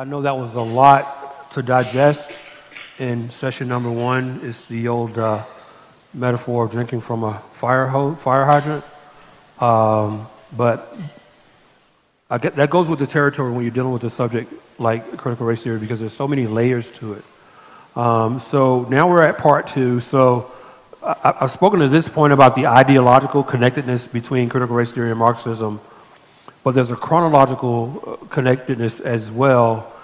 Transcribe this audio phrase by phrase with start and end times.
[0.00, 2.30] I know that was a lot to digest
[3.00, 4.38] in session number one.
[4.44, 5.42] It's the old uh,
[6.14, 8.84] metaphor of drinking from a fire, ho- fire hydrant.
[9.60, 10.96] Um, but
[12.30, 15.46] I get, that goes with the territory when you're dealing with a subject like critical
[15.46, 17.24] race theory because there's so many layers to it.
[17.96, 19.98] Um, so now we're at part two.
[19.98, 20.48] So
[21.02, 25.18] I, have spoken to this point about the ideological connectedness between critical race theory and
[25.18, 25.80] Marxism,
[26.64, 29.94] but there's a chronological uh, connectedness as well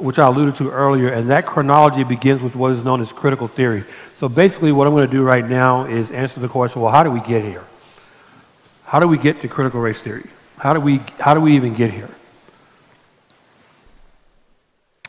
[0.00, 3.48] which I alluded to earlier, and that chronology begins with what is known as critical
[3.48, 3.84] theory.
[4.14, 7.02] So basically, what I'm going to do right now is answer the question well, how
[7.02, 7.64] do we get here?
[8.84, 10.28] How do we get to critical race theory?
[10.56, 12.10] How do we, how do we even get here?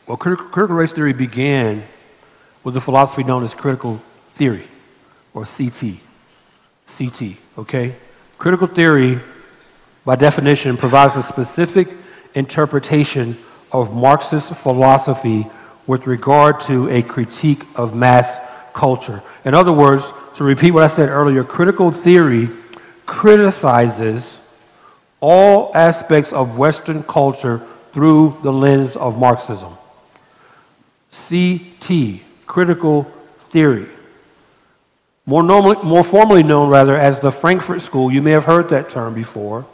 [0.06, 1.84] Well, critical, critical race theory began
[2.64, 4.00] with the philosophy known as critical
[4.34, 4.68] theory,
[5.34, 5.96] or CT.
[6.86, 7.94] CT, okay?
[8.38, 9.20] Critical theory,
[10.04, 11.88] by definition, provides a specific
[12.34, 13.38] interpretation
[13.70, 15.46] of Marxist philosophy
[15.86, 18.38] with regard to a critique of mass
[18.72, 19.22] culture.
[19.44, 22.48] In other words, to repeat what I said earlier, critical theory
[23.06, 24.40] criticizes
[25.20, 29.76] all aspects of Western culture through the lens of Marxism.
[31.28, 33.04] CT, critical
[33.50, 33.86] theory.
[35.26, 38.10] More, normally, more formally known, rather, as the Frankfurt School.
[38.10, 39.66] You may have heard that term before.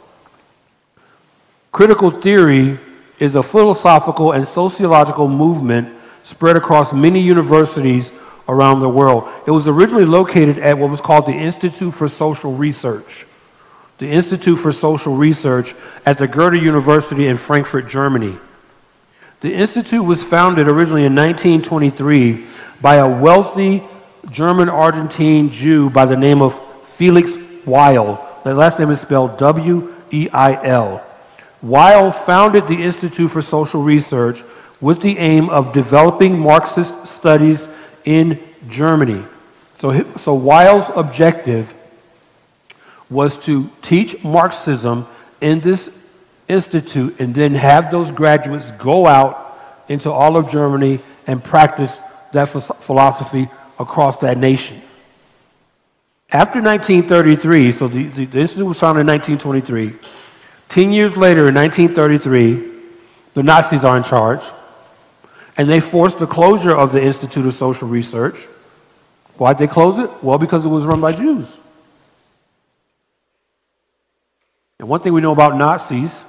[1.71, 2.77] Critical theory
[3.19, 8.11] is a philosophical and sociological movement spread across many universities
[8.47, 9.29] around the world.
[9.45, 13.25] It was originally located at what was called the Institute for Social Research.
[13.99, 15.75] The Institute for Social Research
[16.05, 18.37] at the Goethe University in Frankfurt, Germany.
[19.41, 22.45] The Institute was founded originally in 1923
[22.81, 23.83] by a wealthy
[24.31, 27.33] German Argentine Jew by the name of Felix
[27.65, 28.25] Weil.
[28.43, 31.05] The last name is spelled W E I L.
[31.61, 34.43] Weil founded the Institute for Social Research
[34.81, 37.67] with the aim of developing Marxist studies
[38.05, 38.39] in
[38.69, 39.23] Germany.
[39.75, 41.73] So, so Weil's objective
[43.09, 45.07] was to teach Marxism
[45.41, 45.97] in this
[46.47, 49.57] institute and then have those graduates go out
[49.87, 51.99] into all of Germany and practice
[52.31, 54.81] that philosophy across that nation.
[56.31, 60.18] After 1933, so the, the, the institute was founded in 1923.
[60.69, 62.69] Ten years later, in 1933,
[63.33, 64.43] the Nazis are in charge,
[65.57, 68.35] and they forced the closure of the Institute of Social Research.
[69.37, 70.09] Why'd they close it?
[70.23, 71.57] Well, because it was run by Jews.
[74.77, 76.23] And one thing we know about Nazis,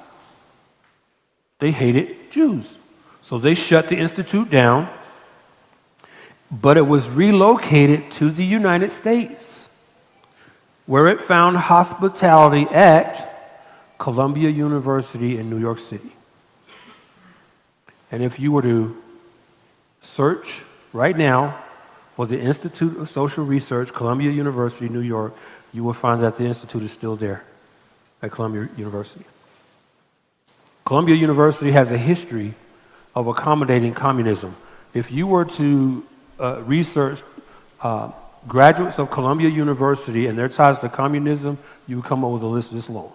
[1.59, 2.77] they hated Jews.
[3.21, 4.89] So they shut the Institute down,
[6.49, 9.69] but it was relocated to the United States,
[10.87, 13.30] where it found hospitality at
[14.01, 16.11] Columbia University in New York City.
[18.11, 18.97] And if you were to
[20.01, 21.61] search right now
[22.15, 25.35] for the Institute of Social Research, Columbia University, New York,
[25.71, 27.43] you will find that the Institute is still there
[28.23, 29.23] at Columbia University.
[30.83, 32.55] Columbia University has a history
[33.13, 34.55] of accommodating communism.
[34.95, 36.03] If you were to
[36.39, 37.21] uh, research
[37.81, 38.09] uh,
[38.47, 42.47] graduates of Columbia University and their ties to communism, you would come up with a
[42.47, 43.13] list this long.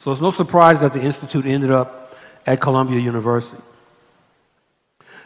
[0.00, 2.16] So it's no surprise that the Institute ended up
[2.46, 3.62] at Columbia University.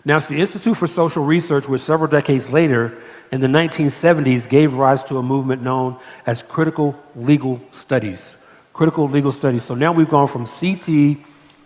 [0.04, 4.74] Now, it's the Institute for Social Research, which several decades later, in the 1970s, gave
[4.74, 5.96] rise to a movement known
[6.26, 8.34] as critical legal studies.
[8.72, 9.62] Critical legal studies.
[9.62, 11.22] So now we've gone from CT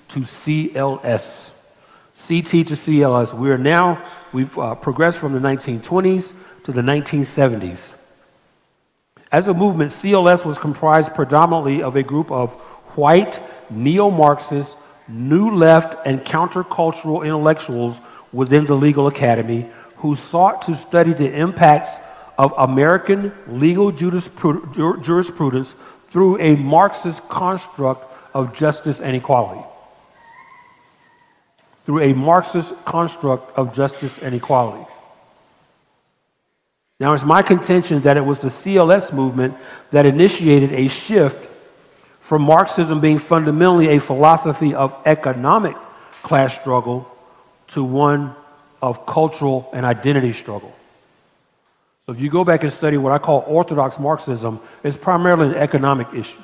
[0.09, 1.51] to CLS.
[2.15, 3.33] CT to CLS.
[3.33, 4.05] We are now,
[4.35, 7.95] we've uh, progressed from the 1920s to the 1970s.
[9.33, 12.61] As a movement, CLS was comprised predominantly of a group of
[12.99, 14.77] white neo Marxist,
[15.07, 18.01] new left, and countercultural intellectuals
[18.33, 21.95] within the legal academy who sought to study the impacts
[22.37, 25.75] of American legal jurisprudence
[26.11, 28.05] through a Marxist construct
[28.35, 29.65] of justice and equality.
[31.85, 34.87] Through a Marxist construct of justice and equality.
[37.01, 39.57] Now, it's my contention that it was the CLS movement
[39.93, 41.49] that initiated a shift
[42.29, 45.75] from Marxism being fundamentally a philosophy of economic
[46.23, 47.11] class struggle
[47.69, 48.35] to one
[48.83, 50.77] of cultural and identity struggle.
[52.05, 55.55] So if you go back and study what I call orthodox Marxism, it's primarily an
[55.55, 56.43] economic issue.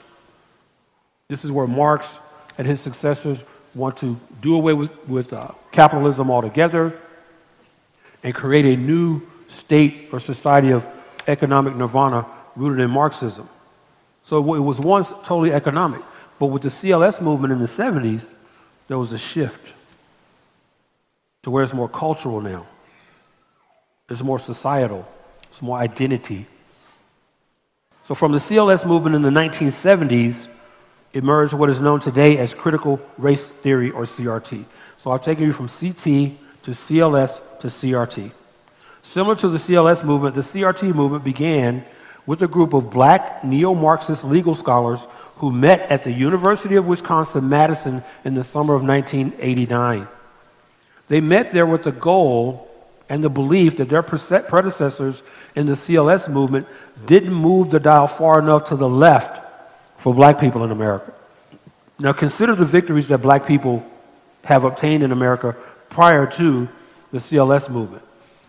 [1.28, 2.16] This is where Marx
[2.56, 3.44] and his successors
[3.75, 6.98] want to do away with, with uh, capitalism altogether
[8.22, 10.88] and create a new state or society of
[11.26, 12.25] economic nirvana
[12.56, 13.50] rooted in Marxism.
[14.25, 16.00] So it was once totally economic.
[16.38, 18.32] But with the CLS movement in the 70s,
[18.88, 19.71] there was a shift.
[21.43, 22.67] to where it's more cultural now.
[24.09, 25.06] It's more societal.
[25.50, 26.47] It's more identity.
[28.05, 30.49] So from the CLS movement in the 1970s
[31.12, 34.65] emerged what is known today as critical race theory or CRT.
[34.97, 36.32] So I've taken you from CT
[36.62, 38.31] to CLS to CRT.
[39.03, 41.85] Similar to the CLS movement, the CRT movement began
[42.26, 45.06] with a group of black neo Marxist legal scholars
[45.37, 50.09] who met at the University of Wisconsin Madison in the summer of 1989.
[51.09, 52.71] They met there with the goal
[53.09, 55.23] and the belief that their predecessors
[55.55, 56.67] in the CLS movement
[57.06, 59.43] didn't move the dial far enough to the left
[59.99, 61.12] for black people in America.
[61.99, 63.85] Now, consider the victories that black people
[64.44, 65.55] have obtained in America
[65.91, 66.69] prior to
[67.12, 68.03] the CLS movement.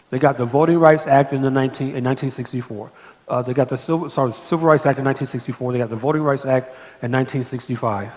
[0.09, 2.91] They got the Voting Rights Act in, the 19, in 1964.
[3.27, 5.71] Uh, they got the Civil, sorry, Civil Rights Act in 1964.
[5.71, 6.67] They got the Voting Rights Act
[7.01, 8.13] in 1965.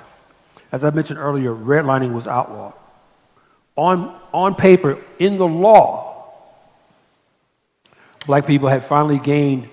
[0.71, 2.75] As I mentioned earlier, redlining was outlawed.
[3.77, 6.33] On, on paper, in the law,
[8.27, 9.69] black people had finally gained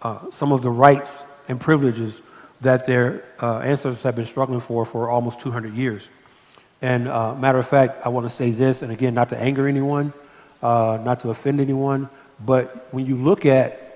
[0.00, 2.22] uh, some of the rights and privileges
[2.60, 6.08] that their uh, ancestors have been struggling for for almost 200 years.
[6.80, 9.66] And uh, matter of fact, I want to say this, and again, not to anger
[9.66, 10.12] anyone,
[10.62, 12.08] uh, not to offend anyone,
[12.44, 13.87] but when you look at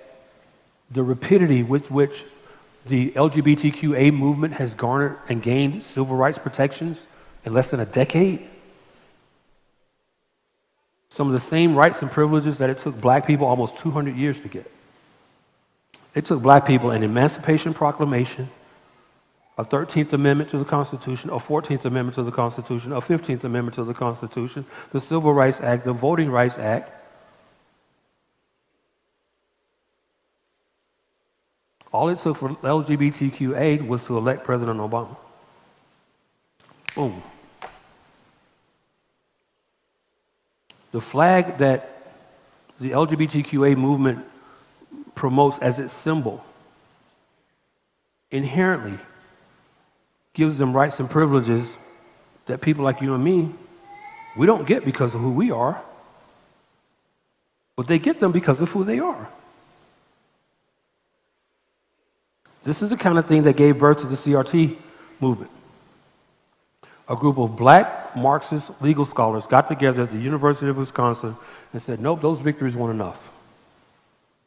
[0.92, 2.24] the rapidity with which
[2.86, 7.06] the LGBTQA movement has garnered and gained civil rights protections
[7.44, 8.48] in less than a decade,
[11.10, 14.40] some of the same rights and privileges that it took black people almost 200 years
[14.40, 14.70] to get.
[16.14, 18.48] It took black people an Emancipation Proclamation,
[19.58, 23.74] a 13th Amendment to the Constitution, a 14th Amendment to the Constitution, a 15th Amendment
[23.74, 26.90] to the Constitution, the Civil Rights Act, the Voting Rights Act.
[31.92, 35.14] All it took for LGBTQ was to elect President Obama.
[36.94, 37.22] Boom.
[40.90, 42.14] The flag that
[42.80, 44.24] the LGBTQA movement
[45.14, 46.44] promotes as its symbol
[48.30, 48.98] inherently
[50.32, 51.76] gives them rights and privileges
[52.46, 53.52] that people like you and me,
[54.36, 55.80] we don't get because of who we are,
[57.76, 59.28] but they get them because of who they are.
[62.62, 64.76] This is the kind of thing that gave birth to the CRT
[65.20, 65.50] movement.
[67.08, 71.36] A group of black Marxist legal scholars got together at the University of Wisconsin
[71.72, 73.32] and said, Nope, those victories weren't enough.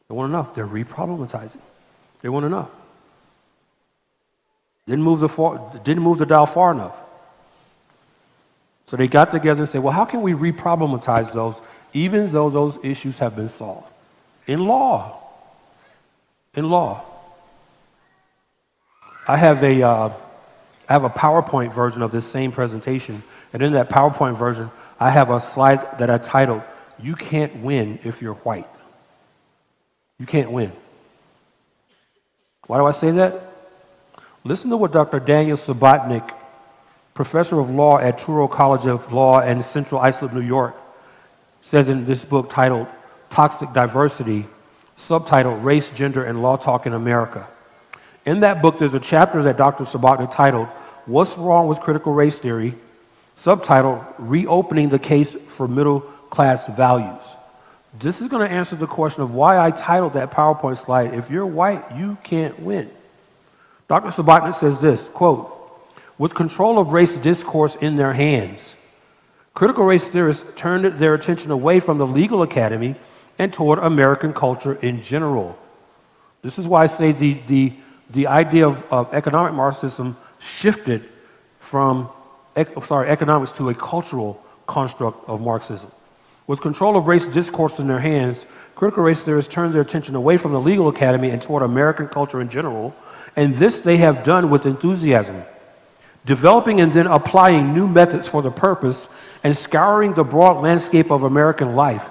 [0.07, 0.55] They weren't enough.
[0.55, 1.59] They're reproblematizing.
[2.21, 2.69] They weren't enough.
[4.87, 6.95] Didn't move the, far, didn't move the dial far enough.
[8.85, 11.59] So they got together and said, well, how can we reproblematize those
[11.93, 13.87] even though those issues have been solved?
[14.45, 15.21] In law.
[16.53, 17.03] In law.
[19.27, 20.13] I have a, uh,
[20.87, 23.23] I have a PowerPoint version of this same presentation.
[23.53, 24.69] And in that PowerPoint version,
[24.99, 26.61] I have a slide that I titled,
[27.01, 28.67] You Can't Win If You're White.
[30.19, 30.71] You can't win.
[32.67, 33.51] Why do I say that?
[34.43, 35.19] Listen to what Dr.
[35.19, 36.33] Daniel Subotnik,
[37.13, 40.75] professor of law at Touro College of Law in Central Islip, New York,
[41.61, 42.87] says in this book titled
[43.29, 44.45] Toxic Diversity,
[44.97, 47.47] subtitled Race, Gender, and Law Talk in America.
[48.25, 49.83] In that book, there's a chapter that Dr.
[49.83, 50.67] Subotnik titled,
[51.05, 52.73] What's Wrong with Critical Race Theory?
[53.37, 57.23] subtitled, Reopening the Case for Middle Class Values.
[57.99, 61.29] This is going to answer the question of why I titled that PowerPoint slide, If
[61.29, 62.89] You're White, You Can't Win.
[63.87, 64.09] Dr.
[64.09, 65.51] Subotnik says this quote,
[66.17, 68.73] with control of race discourse in their hands,
[69.53, 72.95] critical race theorists turned their attention away from the legal academy
[73.37, 75.57] and toward American culture in general.
[76.41, 77.73] This is why I say the, the,
[78.09, 81.03] the idea of, of economic Marxism shifted
[81.59, 82.09] from
[82.55, 85.91] oh, sorry, economics to a cultural construct of Marxism.
[86.47, 88.45] With control of race discourse in their hands,
[88.75, 92.41] critical race theorists turned their attention away from the legal academy and toward American culture
[92.41, 92.95] in general
[93.35, 95.43] and this they have done with enthusiasm,
[96.25, 99.07] developing and then applying new methods for the purpose
[99.43, 102.09] and scouring the broad landscape of American life.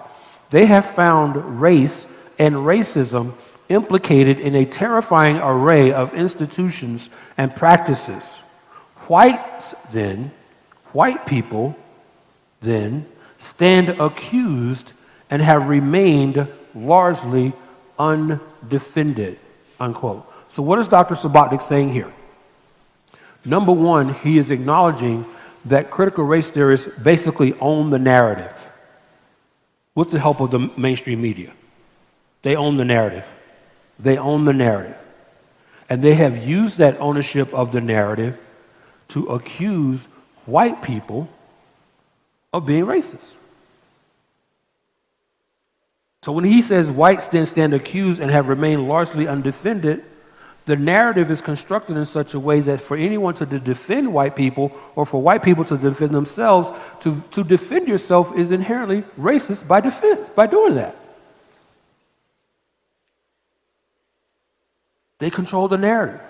[0.51, 2.07] They have found race
[2.39, 3.33] and racism
[3.69, 8.37] implicated in a terrifying array of institutions and practices.
[9.09, 10.31] Whites, then,
[10.93, 11.77] white people,
[12.61, 13.07] then,
[13.39, 14.93] stand accused
[15.31, 17.53] and have remained largely
[17.99, 19.39] undefended.
[19.81, 20.31] Unquote.
[20.49, 21.15] So, what is Dr.
[21.15, 22.13] Subotnik saying here?
[23.45, 25.27] Number one, he is acknowledging
[25.67, 28.53] that critical race theorists basically own the narrative
[29.95, 31.53] with the help of the mainstream media.
[32.43, 33.25] They own the narrative.
[33.99, 34.97] They own the narrative.
[35.89, 38.39] And they have used that ownership of the narrative
[39.09, 40.07] to accuse
[40.47, 41.29] white people
[42.53, 43.33] of being racist.
[46.23, 50.03] So when he says whites then stand accused and have remained largely undefended,
[50.67, 54.73] the narrative is constructed in such a way that for anyone to defend white people
[54.97, 56.71] or for white people to defend themselves,
[57.01, 60.97] to, to defend yourself is inherently racist by defense, by doing that.
[65.25, 66.21] They control the narrative.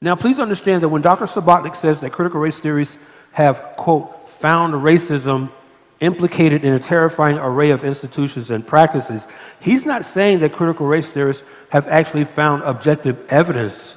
[0.00, 1.26] Now, please understand that when Dr.
[1.26, 2.96] Subotnik says that critical race theories
[3.32, 5.52] have, quote, found racism
[6.00, 9.28] implicated in a terrifying array of institutions and practices,
[9.60, 13.94] he's not saying that critical race theorists have actually found objective evidence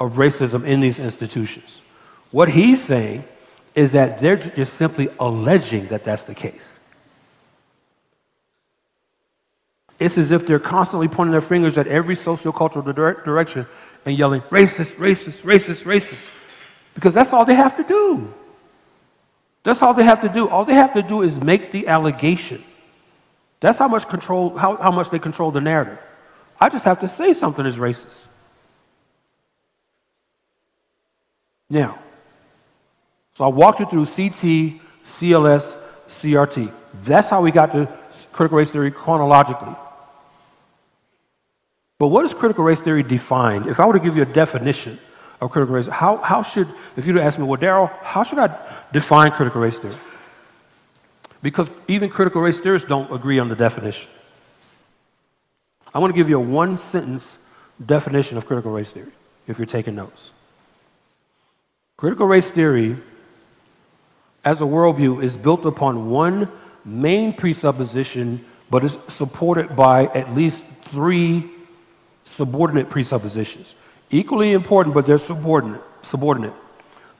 [0.00, 1.80] of racism in these institutions.
[2.32, 3.22] What he's saying
[3.76, 6.79] is that they're just simply alleging that that's the case.
[10.00, 13.66] It's as if they're constantly pointing their fingers at every sociocultural dire- direction
[14.06, 16.28] and yelling, racist, racist, racist, racist.
[16.94, 18.32] Because that's all they have to do.
[19.62, 20.48] That's all they have to do.
[20.48, 22.64] All they have to do is make the allegation.
[23.60, 25.98] That's how much control, how, how much they control the narrative.
[26.58, 28.24] I just have to say something is racist.
[31.68, 31.98] Now,
[33.34, 35.76] so I walked you through CT, CLS,
[36.08, 36.72] CRT.
[37.04, 37.86] That's how we got to
[38.32, 39.76] critical race theory chronologically.
[42.00, 43.66] But what is critical race theory defined?
[43.66, 44.98] If I were to give you a definition
[45.38, 46.66] of critical race, how, how should,
[46.96, 48.48] if you'd ask me, well, Darrell, how should I
[48.90, 49.94] define critical race theory?
[51.42, 54.08] Because even critical race theorists don't agree on the definition.
[55.92, 57.36] I want to give you a one sentence
[57.84, 59.12] definition of critical race theory
[59.46, 60.32] if you're taking notes.
[61.98, 62.96] Critical race theory,
[64.42, 66.50] as a worldview, is built upon one
[66.82, 71.50] main presupposition, but is supported by at least three
[72.30, 73.74] subordinate presuppositions.
[74.10, 75.82] Equally important, but they're subordinate.
[76.02, 76.54] subordinate.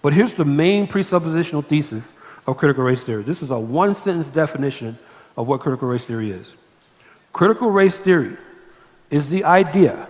[0.02, 3.22] But here's the main presuppositional thesis of critical race theory.
[3.22, 4.96] This is a one sentence definition
[5.36, 6.52] of what critical race theory is.
[7.32, 8.36] Critical race theory
[9.10, 10.08] is the idea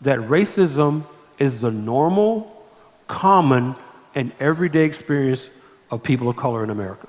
[0.00, 1.06] that racism
[1.38, 2.64] is the normal,
[3.08, 3.74] common,
[4.14, 5.48] and everyday experience
[5.90, 7.08] of people of color in America.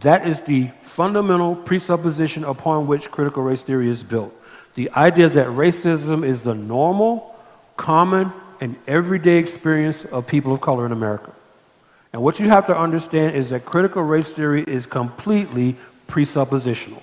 [0.00, 4.34] That is the fundamental presupposition upon which critical race theory is built.
[4.74, 7.34] The idea that racism is the normal,
[7.76, 11.32] common, and everyday experience of people of color in America.
[12.12, 15.76] And what you have to understand is that critical race theory is completely
[16.08, 17.02] presuppositional.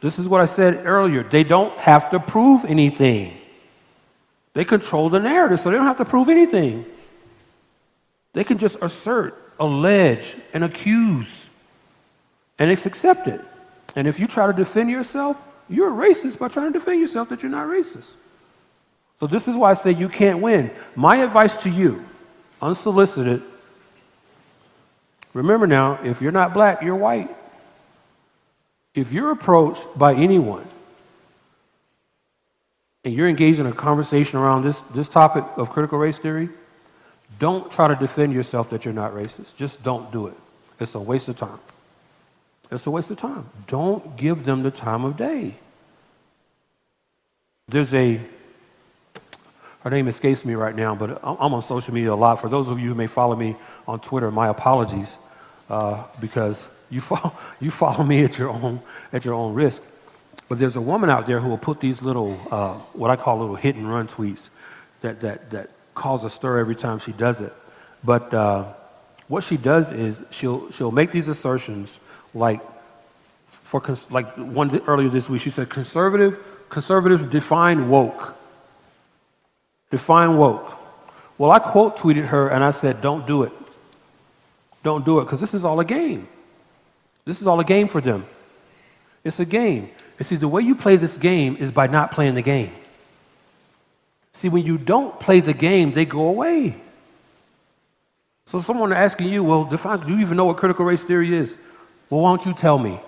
[0.00, 1.22] This is what I said earlier.
[1.22, 3.36] They don't have to prove anything.
[4.54, 6.84] They control the narrative, so they don't have to prove anything.
[8.34, 11.48] They can just assert, allege, and accuse,
[12.58, 13.44] and it's accepted.
[13.96, 15.36] And if you try to defend yourself,
[15.68, 18.10] you're a racist by trying to defend yourself that you're not racist.
[19.20, 20.70] So, this is why I say you can't win.
[20.96, 22.04] My advice to you,
[22.60, 23.42] unsolicited,
[25.32, 27.30] remember now, if you're not black, you're white.
[28.94, 30.66] If you're approached by anyone
[33.04, 36.48] and you're engaged in a conversation around this, this topic of critical race theory,
[37.38, 39.56] don't try to defend yourself that you're not racist.
[39.56, 40.34] Just don't do it.
[40.78, 41.58] It's a waste of time.
[42.72, 43.48] It's a waste of time.
[43.66, 45.54] Don't give them the time of day.
[47.68, 48.18] There's a,
[49.80, 52.40] her name escapes me right now, but I'm on social media a lot.
[52.40, 55.16] For those of you who may follow me on Twitter, my apologies
[55.68, 58.80] uh, because you follow, you follow me at your, own,
[59.12, 59.82] at your own risk.
[60.48, 63.38] But there's a woman out there who will put these little, uh, what I call
[63.38, 64.48] little hit and run tweets
[65.02, 67.52] that, that, that cause a stir every time she does it.
[68.02, 68.72] But uh,
[69.28, 71.98] what she does is she'll, she'll make these assertions
[72.34, 72.60] like
[73.48, 78.34] for cons- like one earlier this week, she said conservative conservatives define woke.
[79.90, 80.78] Define woke.
[81.38, 83.52] Well, I quote tweeted her and I said, "Don't do it.
[84.82, 86.28] Don't do it because this is all a game.
[87.24, 88.24] This is all a game for them.
[89.24, 89.90] It's a game.
[90.18, 92.70] And see, the way you play this game is by not playing the game.
[94.32, 96.80] See, when you don't play the game, they go away.
[98.46, 101.56] So someone asking you, well, define, do you even know what critical race theory is?
[102.12, 103.00] Well, why don't you tell me?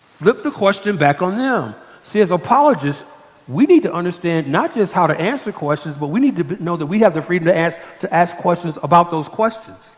[0.00, 1.74] Flip the question back on them.
[2.02, 3.04] See, as apologists,
[3.46, 6.78] we need to understand not just how to answer questions, but we need to know
[6.78, 9.96] that we have the freedom to ask, to ask questions about those questions.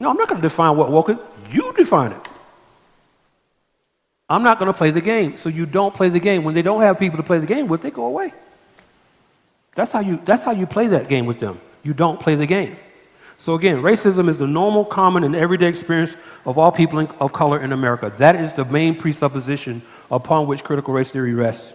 [0.00, 1.18] No, I'm not going to define what woke is.
[1.50, 2.28] You define it.
[4.26, 5.36] I'm not going to play the game.
[5.36, 6.44] So you don't play the game.
[6.44, 8.32] When they don't have people to play the game with, they go away.
[9.74, 11.60] That's how you, that's how you play that game with them.
[11.82, 12.78] You don't play the game.
[13.40, 17.58] So, again, racism is the normal, common, and everyday experience of all people of color
[17.62, 18.12] in America.
[18.18, 19.80] That is the main presupposition
[20.10, 21.72] upon which critical race theory rests.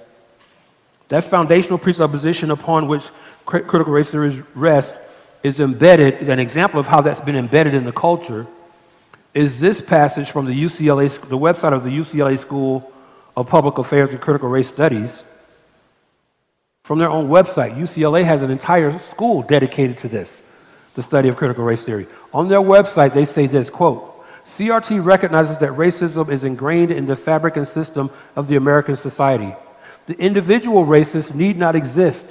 [1.08, 3.02] That foundational presupposition upon which
[3.48, 4.96] critical race theory rests
[5.42, 8.46] is embedded, an example of how that's been embedded in the culture
[9.34, 12.94] is this passage from the UCLA, the website of the UCLA School
[13.36, 15.24] of Public Affairs and Critical Race Studies.
[16.84, 20.44] From their own website, UCLA has an entire school dedicated to this,
[20.96, 22.08] the study of critical race theory.
[22.34, 24.12] On their website, they say this quote,
[24.46, 29.54] CRT recognizes that racism is ingrained in the fabric and system of the American society.
[30.06, 32.28] The individual racist need not exist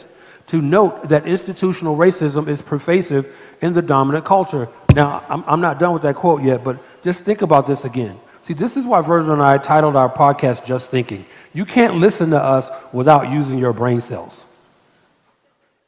[0.47, 4.69] to note that institutional racism is pervasive in the dominant culture.
[4.95, 8.21] Now, I'm, I'm, not done with that quote yet, but just think about this again.
[8.43, 11.25] See, this is why Virgil and I titled our podcast Just Thinking.
[11.53, 14.45] You can't listen to us without using your brain cells.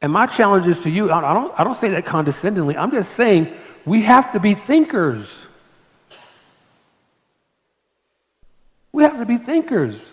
[0.01, 3.13] And my challenge is to you, I don't, I don't say that condescendingly, I'm just
[3.13, 3.51] saying
[3.85, 5.45] we have to be thinkers.
[8.91, 10.11] We have to be thinkers.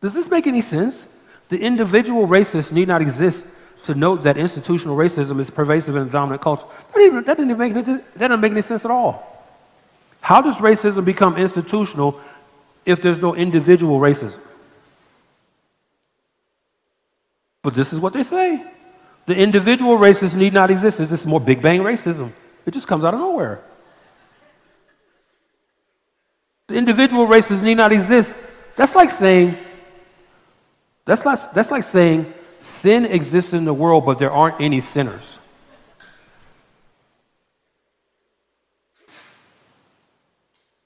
[0.00, 1.06] Does this make any sense?
[1.48, 3.46] The individual racist need not exist
[3.84, 6.66] to note that institutional racism is pervasive in the dominant culture.
[6.94, 9.26] That, even, that, didn't make, that doesn't make any sense at all.
[10.20, 12.20] How does racism become institutional
[12.84, 14.38] if there's no individual racism?
[17.62, 18.64] But this is what they say.
[19.26, 21.00] The individual racism need not exist.
[21.00, 22.32] It's just more Big Bang racism.
[22.66, 23.60] It just comes out of nowhere.
[26.68, 28.34] The individual racism need not exist.
[28.76, 29.56] That's like saying
[31.04, 35.38] that's, not, that's like saying sin exists in the world, but there aren't any sinners.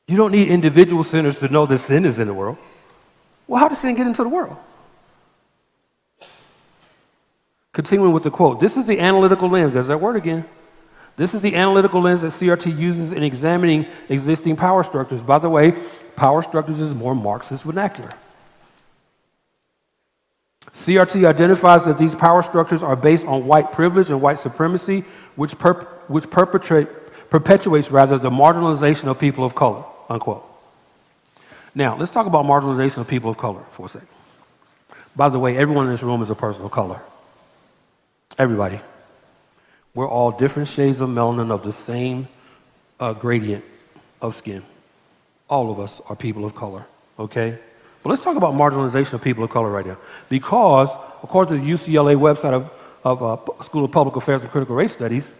[0.06, 2.58] You don't need individual sinners to know that sin is in the world.
[3.46, 4.56] Well, how does sin get into the world?
[7.74, 9.74] Continuing with the quote, this is the analytical lens.
[9.74, 10.44] There's that word again.
[11.16, 15.22] This is the analytical lens that CRT uses in examining existing power structures.
[15.22, 15.72] By the way,
[16.14, 18.12] power structures is more Marxist vernacular.
[20.72, 25.04] CRT identifies that these power structures are based on white privilege and white supremacy,
[25.34, 30.44] which, per- which perpetuates rather the marginalization of people of color, unquote.
[31.74, 34.08] Now, let's talk about marginalization of people of color for a second.
[35.16, 37.00] By the way, everyone in this room is a person of color.
[38.38, 38.80] Everybody.
[39.94, 42.26] We're all different shades of melanin of the same
[42.98, 43.64] uh, gradient
[44.20, 44.62] of skin.
[45.48, 46.84] All of us are people of color,
[47.18, 47.58] okay?
[48.02, 49.98] But let's talk about marginalization of people of color right now.
[50.28, 50.90] Because,
[51.22, 52.70] according to the UCLA website of,
[53.04, 55.32] of uh, School of Public Affairs and Critical Race Studies,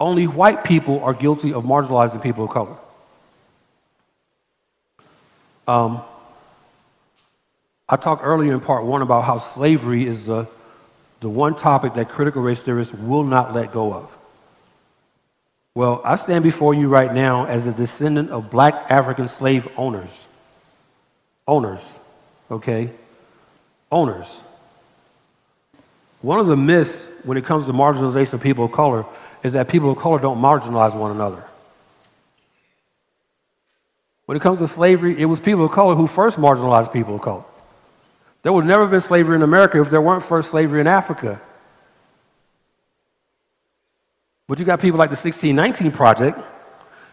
[0.00, 2.76] only white people are guilty of marginalizing people of color.
[5.68, 6.02] Um,
[7.88, 10.46] I talked earlier in part one about how slavery is the,
[11.20, 14.10] the one topic that critical race theorists will not let go of.
[15.74, 20.26] Well, I stand before you right now as a descendant of black African slave owners.
[21.46, 21.88] Owners,
[22.50, 22.90] okay?
[23.90, 24.38] Owners.
[26.20, 29.04] One of the myths when it comes to marginalization of people of color
[29.42, 31.44] is that people of color don't marginalize one another.
[34.26, 37.22] When it comes to slavery, it was people of color who first marginalized people of
[37.22, 37.44] color.
[38.42, 41.40] There would never have been slavery in America if there weren't first slavery in Africa.
[44.46, 46.38] But you got people like the 1619 Project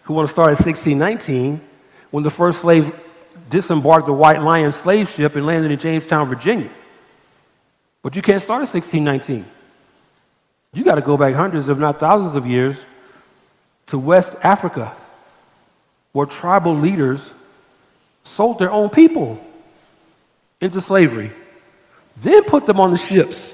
[0.04, 1.60] who want to start at 1619
[2.12, 2.94] when the first slave
[3.50, 6.70] disembarked the White Lion slave ship and landed in Jamestown, Virginia.
[8.02, 9.46] But you can't start at 1619.
[10.74, 12.86] You got to go back hundreds, if not thousands of years,
[13.88, 14.94] to West Africa,
[16.12, 17.30] where tribal leaders
[18.24, 19.45] sold their own people
[20.62, 21.32] into slavery,
[22.18, 23.54] then put them on the ships.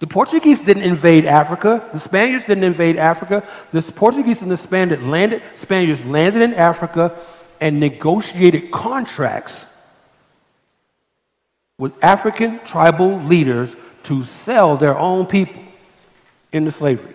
[0.00, 1.88] The Portuguese didn't invade Africa.
[1.92, 3.46] The Spaniards didn't invade Africa.
[3.72, 7.18] The Portuguese and the Spaniards landed, Spaniards landed in Africa
[7.60, 9.66] and negotiated contracts
[11.78, 15.62] with African tribal leaders to sell their own people
[16.52, 17.14] into slavery.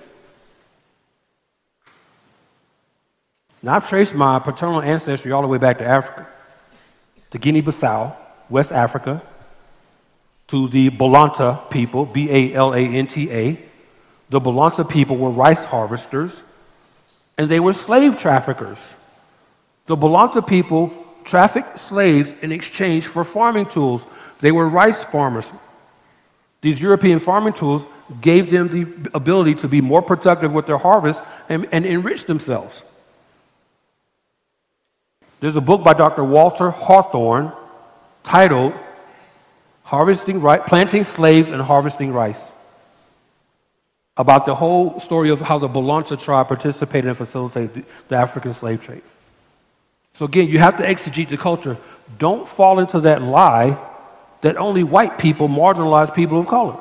[3.62, 6.28] Now, I've traced my paternal ancestry all the way back to Africa,
[7.32, 8.13] to Guinea Bissau,
[8.54, 9.20] West Africa,
[10.50, 13.58] to the Balanta people, B A L A N T A.
[14.30, 16.39] The Balanta people were rice harvesters,
[17.36, 18.94] and they were slave traffickers.
[19.88, 24.06] The Balanta people trafficked slaves in exchange for farming tools.
[24.39, 25.52] They were rice farmers.
[26.62, 27.82] These European farming tools
[28.22, 32.84] gave them the ability to be more productive with their harvest and, and enrich themselves.
[35.39, 36.24] There's a book by Dr.
[36.24, 37.52] Walter Hawthorne
[38.23, 38.73] titled
[39.83, 42.51] Harvesting Rice, Planting Slaves and Harvesting Rice
[44.15, 48.83] about the whole story of how the Balanta tribe participated and facilitated the, African slave
[48.83, 49.01] trade.
[50.13, 51.77] So again, you have to exegete the culture.
[52.19, 53.77] Don't fall into that lie
[54.41, 56.77] that only white people marginalize people of color.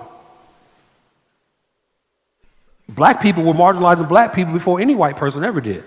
[2.89, 5.85] Black people were marginalizing black people before any white person ever did.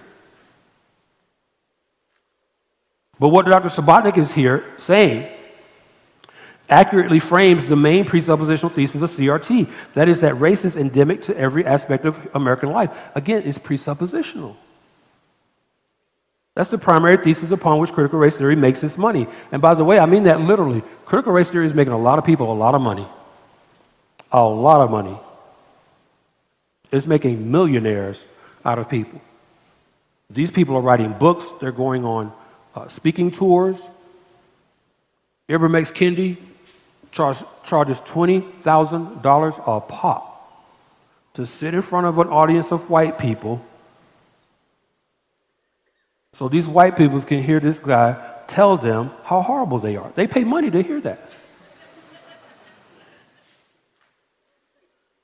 [3.19, 3.69] But what Dr.
[3.69, 5.31] Subotnik is here saying
[6.69, 9.69] accurately frames the main presuppositional thesis of CRT.
[9.93, 12.89] That is, that race is endemic to every aspect of American life.
[13.13, 14.55] Again, it's presuppositional.
[16.55, 19.27] That's the primary thesis upon which critical race theory makes its money.
[19.51, 20.81] And by the way, I mean that literally.
[21.05, 23.07] Critical race theory is making a lot of people a lot of money.
[24.31, 25.17] A lot of money.
[26.91, 28.23] It's making millionaires
[28.63, 29.21] out of people.
[30.29, 32.33] These people are writing books, they're going on
[32.73, 33.81] uh, speaking tours.
[35.47, 35.91] Ibram X.
[35.91, 36.37] Kendi
[37.15, 40.31] charge, charges $20,000 a pop
[41.33, 43.63] to sit in front of an audience of white people
[46.33, 50.11] so these white people can hear this guy tell them how horrible they are.
[50.15, 51.29] They pay money to hear that.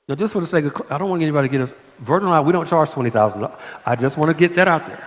[0.08, 2.34] Now, just for the sake of, I don't want anybody to get us, Virgil and
[2.34, 3.54] I, we don't charge $20,000.
[3.84, 5.06] I just want to get that out there.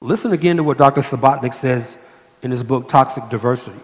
[0.00, 1.02] Listen again to what Dr.
[1.02, 1.94] Subotnik says
[2.42, 3.78] in his book, Toxic Diversity.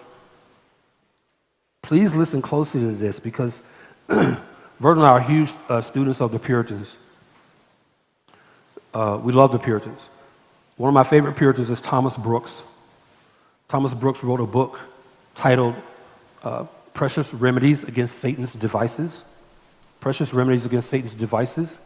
[1.82, 3.60] Please listen closely to this because
[4.08, 4.40] Virgil
[4.80, 6.96] and I are huge uh, students of the Puritans.
[8.94, 10.08] Uh, we love the Puritans.
[10.78, 12.62] One of my favorite Puritans is Thomas Brooks.
[13.68, 14.80] Thomas Brooks wrote a book
[15.34, 15.74] titled
[16.42, 19.30] uh, Precious Remedies Against Satan's Devices.
[20.00, 21.78] Precious Remedies Against Satan's Devices,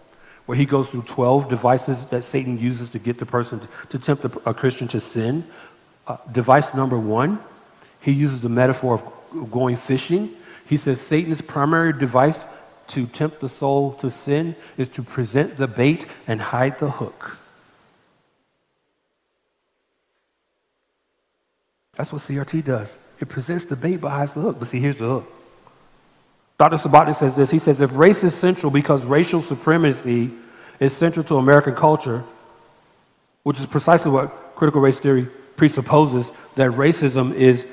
[0.50, 3.60] where he goes through 12 devices that Satan uses to get the person
[3.90, 5.44] to, tempt a, Christian to sin.
[6.08, 7.38] Uh, device number one,
[8.00, 10.28] he uses the metaphor of going fishing.
[10.66, 12.44] He says Satan's primary device
[12.88, 17.38] to tempt the soul to sin is to present the bait and hide the hook.
[21.94, 22.98] That's what CRT does.
[23.20, 24.56] It presents the bait but hides the hook.
[24.58, 25.32] But see, here's the hook.
[26.58, 26.76] Dr.
[26.76, 27.50] Subotnik says this.
[27.50, 30.30] He says, if race is central because racial supremacy
[30.80, 32.24] is central to American culture,
[33.44, 37.66] which is precisely what critical race theory presupposes, that racism is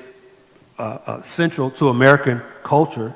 [0.78, 3.14] uh, uh, central to American culture,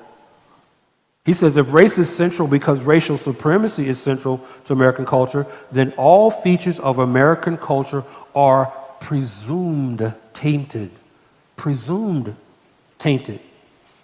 [1.24, 5.92] he says if race is central because racial supremacy is central to American culture, then
[5.96, 8.02] all features of American culture
[8.34, 8.66] are
[9.00, 10.90] presumed tainted.
[11.54, 12.34] Presumed
[12.98, 13.40] tainted.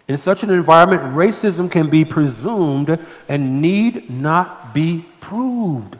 [0.08, 5.96] In such an environment, racism can be presumed and need not be proved.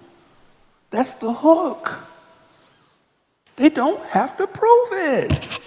[0.90, 1.92] That's the hook.
[3.57, 5.61] They don't have to prove it.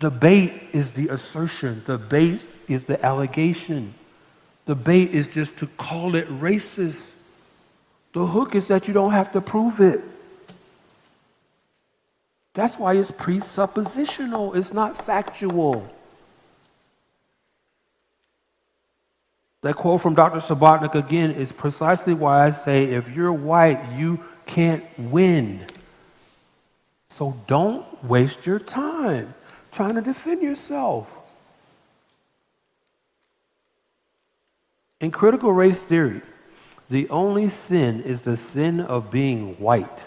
[0.00, 3.94] The bait is the assertion, the bait is the allegation.
[4.66, 7.12] The bait is just to call it racist.
[8.12, 10.00] The hook is that you don't have to prove it.
[12.56, 15.86] That's why it's presuppositional, it's not factual.
[19.60, 20.38] That quote from Dr.
[20.38, 25.66] Subotnik again is precisely why I say if you're white, you can't win.
[27.10, 29.34] So don't waste your time
[29.70, 31.12] trying to defend yourself.
[35.02, 36.22] In critical race theory,
[36.88, 40.04] the only sin is the sin of being white.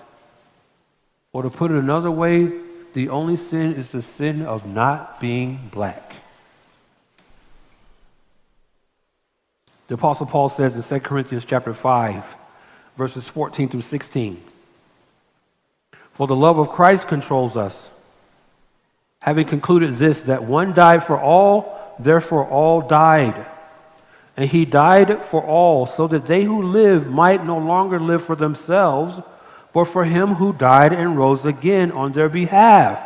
[1.33, 2.51] Or to put it another way,
[2.93, 6.15] the only sin is the sin of not being black.
[9.87, 12.23] The Apostle Paul says in 2 Corinthians chapter 5,
[12.97, 14.41] verses 14 through 16,
[16.11, 17.91] For the love of Christ controls us
[19.19, 23.45] having concluded this, that one died for all, therefore all died.
[24.37, 28.35] And he died for all, so that they who live might no longer live for
[28.35, 29.19] themselves,
[29.73, 33.05] but for him who died and rose again on their behalf.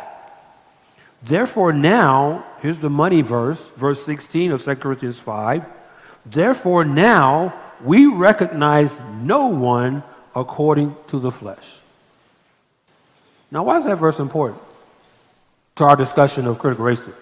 [1.22, 5.64] Therefore, now, here's the money verse, verse 16 of 2 Corinthians 5.
[6.26, 10.02] Therefore, now we recognize no one
[10.34, 11.78] according to the flesh.
[13.50, 14.60] Now, why is that verse important?
[15.76, 17.16] to our discussion of critical race theory.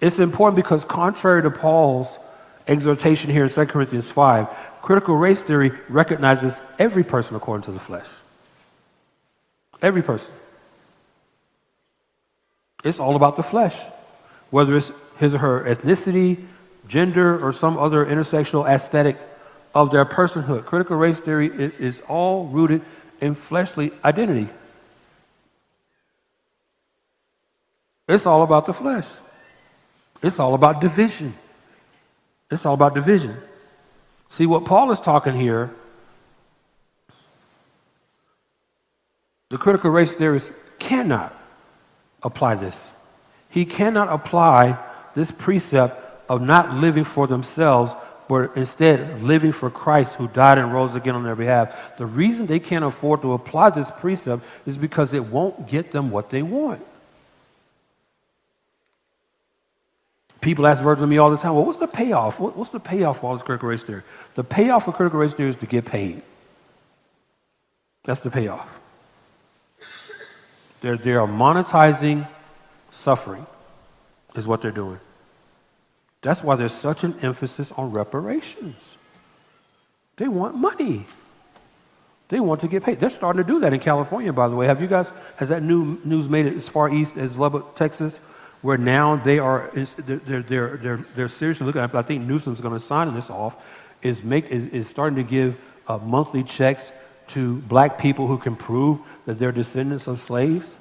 [0.00, 2.08] It's important because, contrary to Paul's
[2.66, 4.48] exhortation here in 2 Corinthians 5,
[4.82, 8.08] critical race theory recognizes every person according to the flesh.
[9.80, 10.34] Every person.
[12.84, 13.78] It's all about the flesh,
[14.50, 16.44] whether it's his or her ethnicity,
[16.88, 19.16] gender, or some other intersectional aesthetic
[19.74, 20.64] of their personhood.
[20.64, 22.82] Critical race theory is all rooted
[23.20, 24.48] in fleshly identity.
[28.08, 29.08] It's all about the flesh.
[30.22, 31.34] It's all about division.
[32.50, 33.36] It's all about division.
[34.32, 35.70] See, what Paul is talking here,
[39.50, 41.38] the critical race theorist cannot
[42.22, 42.90] apply this.
[43.50, 44.78] He cannot apply
[45.14, 47.94] this precept of not living for themselves,
[48.26, 51.98] but instead living for Christ who died and rose again on their behalf.
[51.98, 56.10] The reason they can't afford to apply this precept is because it won't get them
[56.10, 56.80] what they want.
[60.42, 62.40] People ask Virgil me all the time, well, what's the payoff?
[62.40, 64.02] what's the payoff for all this critical race theory?
[64.34, 66.20] The payoff for critical race theory is to get paid.
[68.04, 68.68] That's the payoff.
[70.80, 72.26] They're, they are monetizing
[72.90, 73.46] suffering,
[74.34, 74.98] is what they're doing.
[76.22, 78.96] That's why there's such an emphasis on reparations.
[80.16, 81.06] They want money.
[82.30, 82.98] They want to get paid.
[82.98, 84.66] They're starting to do that in California, by the way.
[84.66, 88.18] Have you guys, has that new news made it as far east as Lubbock, Texas?
[88.62, 92.60] Where now they are they're, they're, they're, they're seriously looking at, but I think Newsom's
[92.60, 93.56] going to sign this off,
[94.00, 96.92] is, make, is, is starting to give uh, monthly checks
[97.28, 100.76] to black people who can prove that they're descendants of slaves.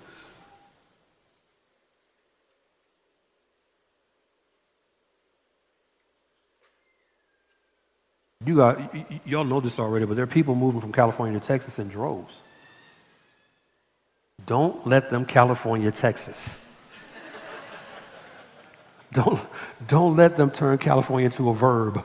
[8.45, 11.45] You got, y- y'all know this already, but there are people moving from California to
[11.45, 12.37] Texas in droves.
[14.45, 16.59] Don't let them California, Texas.
[19.13, 19.39] Don't,
[19.87, 22.03] don't let them turn California into a verb.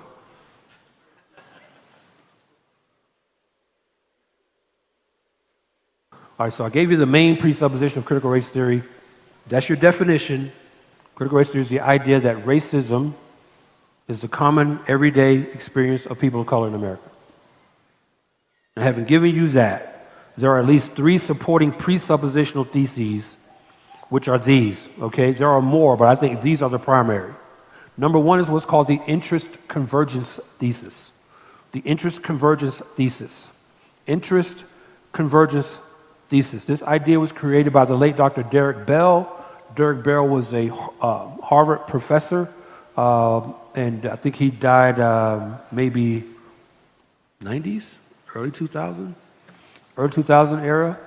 [6.39, 8.83] All right, so I gave you the main presupposition of critical race theory.
[9.49, 10.53] That's your definition.
[11.15, 13.15] Critical race theory is the idea that racism
[14.07, 17.09] is the common everyday experience of people of color in America.
[18.75, 23.37] And having given you that, there are at least three supporting presuppositional theses
[24.09, 25.33] which are these, okay?
[25.33, 27.33] There are more, but I think these are the primary.
[27.97, 31.13] Number one is what's called the interest convergence thesis.
[31.73, 33.53] The interest convergence thesis.
[34.07, 34.65] Interest
[35.13, 35.79] convergence
[36.29, 36.65] thesis.
[36.65, 38.43] This idea was created by the late Dr.
[38.43, 39.33] Derrick Bell.
[39.75, 42.53] Derrick Bell was a uh, Harvard professor,
[42.97, 46.25] uh, and I think he died um, maybe
[47.43, 47.95] 90s,
[48.35, 49.15] early 2000,
[49.97, 50.99] early 2000 era.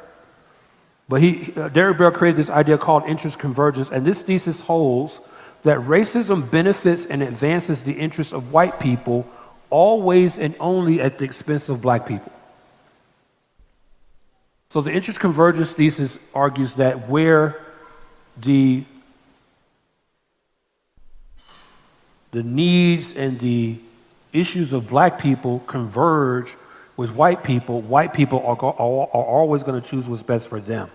[1.09, 5.19] But he, uh, Bell created this idea called interest convergence, and this thesis holds
[5.63, 9.27] that racism benefits and advances the interests of white people
[9.71, 12.31] always and only at the expense of black people.
[14.69, 17.59] So the interest convergence thesis argues that where
[18.37, 18.85] the
[22.31, 23.79] the needs and the
[24.31, 26.55] issues of black people converge
[26.95, 30.59] with white people, white people are, are, are always going to choose what's best for
[30.59, 30.91] them.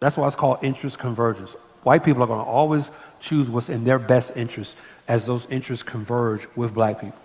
[0.00, 1.56] That's why it's called interest convergence.
[1.82, 4.76] White people are going to always choose what's in their best interest
[5.08, 7.18] as those interests converge with black people.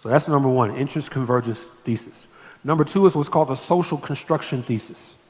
[0.00, 2.26] So that's number one, interest convergence thesis.
[2.62, 5.20] Number two is what's called the social construction thesis.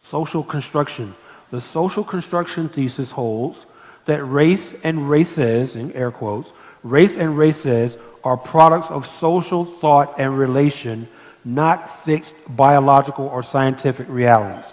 [0.00, 1.14] Social construction.
[1.50, 3.66] The social construction thesis holds
[4.06, 10.14] that race and races, in air quotes, race and races are products of social thought
[10.18, 11.08] and relation,
[11.44, 14.72] not fixed biological or scientific realities.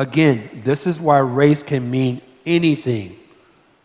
[0.00, 3.18] Again, this is why race can mean anything.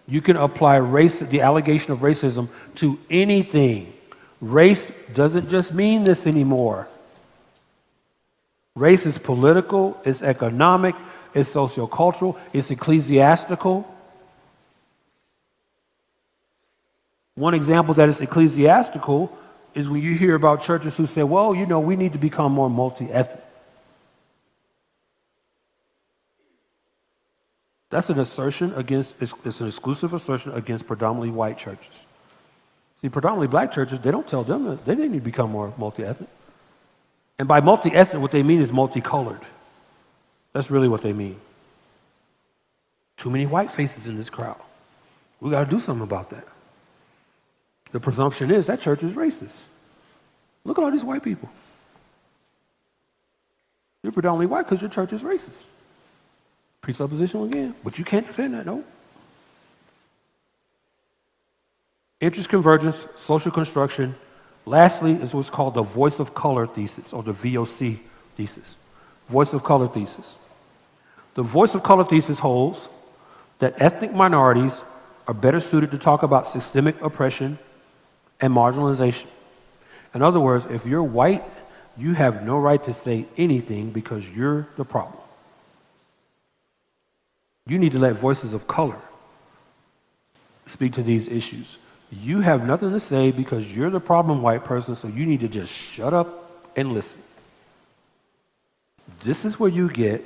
[0.08, 3.92] You can apply race, the allegation of racism to anything.
[4.40, 6.88] Race doesn't just mean this anymore.
[8.76, 10.96] Race is political, it's economic,
[11.34, 13.86] it's sociocultural, it's ecclesiastical.
[17.34, 19.38] One example that is ecclesiastical
[19.74, 22.54] is when you hear about churches who say, well, you know, we need to become
[22.54, 23.45] more multi ethnic.
[27.96, 32.04] That's an assertion against, it's, it's an exclusive assertion against predominantly white churches.
[33.00, 36.04] See, predominantly black churches, they don't tell them that they need to become more multi
[36.04, 36.28] ethnic.
[37.40, 39.40] And by multi ethnic, what they mean is multicolored.
[40.52, 41.40] That's really what they mean.
[43.16, 44.60] Too many white faces in this crowd.
[45.40, 46.46] We got to do something about that.
[47.94, 49.68] The presumption is that church is racist.
[50.66, 51.50] Look at all these white people.
[54.04, 55.64] You're predominantly white because your church is racist.
[56.86, 58.84] Presuppositional again, but you can't defend that, no.
[62.22, 64.14] Interest convergence, social construction.
[64.68, 67.98] Lastly, is what's called the voice of color thesis or the VOC
[68.36, 68.76] thesis.
[69.28, 70.36] Voice of color thesis.
[71.34, 72.88] The voice of color thesis holds
[73.58, 74.80] that ethnic minorities
[75.28, 77.58] are better suited to talk about systemic oppression
[78.40, 79.26] and marginalization.
[80.14, 81.44] In other words, if you're white,
[81.98, 85.25] you have no right to say anything because you're the problem.
[87.68, 89.00] You need to let voices of color
[90.66, 91.78] speak to these issues.
[92.12, 95.48] You have nothing to say because you're the problem white person, so you need to
[95.48, 97.22] just shut up and listen.
[99.22, 100.24] This is where you get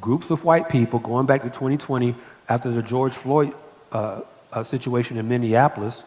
[0.00, 2.14] groups of white people going back to 2020
[2.48, 3.52] after the George Floyd
[3.92, 6.02] uh, uh, situation in Minneapolis,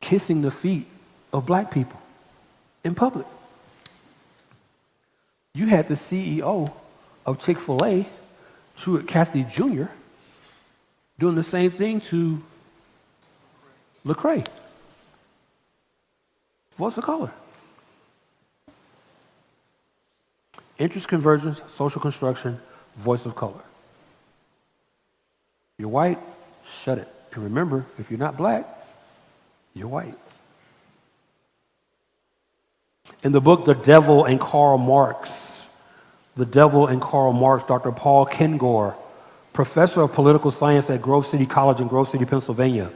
[0.00, 0.86] kissing the feet
[1.32, 2.00] of black people
[2.84, 3.26] in public.
[5.54, 6.72] You had the CEO
[7.26, 8.06] of Chick fil A,
[8.76, 9.84] Truett Cathy Jr.,
[11.18, 12.42] doing the same thing to
[14.04, 14.46] Lecrae.
[16.76, 17.30] What's the color?
[20.78, 22.60] Interest convergence, social construction,
[22.96, 23.62] voice of color.
[25.78, 26.18] You're white,
[26.66, 27.08] shut it.
[27.32, 28.66] And remember, if you're not black,
[29.72, 30.14] you're white.
[33.22, 35.53] In the book The Devil and Karl Marx,
[36.36, 37.92] The Devil and Karl Marx, Dr.
[37.92, 38.96] Paul Kengor,
[39.52, 42.90] professor of political science at Grove City College in Grove City, Pennsylvania,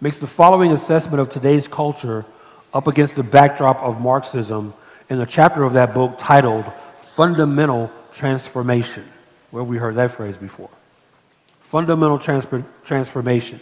[0.00, 2.24] makes the following assessment of today's culture
[2.74, 4.74] up against the backdrop of Marxism
[5.08, 6.64] in a chapter of that book titled
[6.98, 9.04] Fundamental Transformation.
[9.50, 10.70] Where we heard that phrase before.
[11.60, 13.60] Fundamental transfer, Transformation.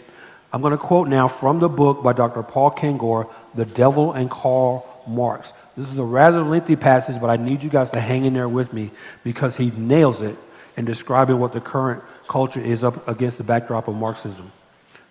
[0.53, 2.43] I'm going to quote now from the book by Dr.
[2.43, 5.53] Paul Kengor, The Devil and Karl Marx.
[5.77, 8.49] This is a rather lengthy passage, but I need you guys to hang in there
[8.49, 8.91] with me
[9.23, 10.35] because he nails it
[10.75, 14.51] in describing what the current culture is up against the backdrop of Marxism.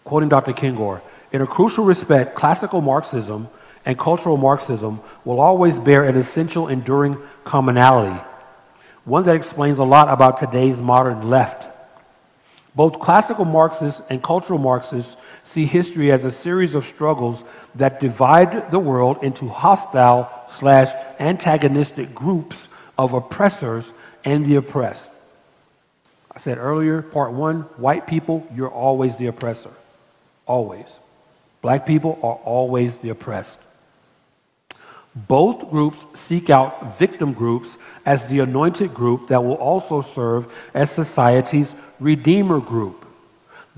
[0.05, 0.53] Quoting Dr.
[0.53, 1.01] Kengor,
[1.33, 3.49] in a crucial respect, classical Marxism
[3.87, 8.21] and cultural Marxism will always bear an essential enduring commonality,
[9.05, 11.69] one that explains a lot about today's modern left.
[12.75, 17.43] Both classical Marxists and cultural Marxists see history as a series of struggles
[17.75, 23.93] that divide the world into hostile slash antagonistic groups of oppressors
[24.25, 25.09] and the oppressed.
[26.33, 29.71] I said earlier, part one, white people, you're always the oppressor.
[30.47, 30.99] Always.
[31.63, 33.59] Black people are always the oppressed.
[35.15, 40.91] Both groups seek out victim groups as the anointed group that will also serve as
[40.91, 43.00] society's redeemer group.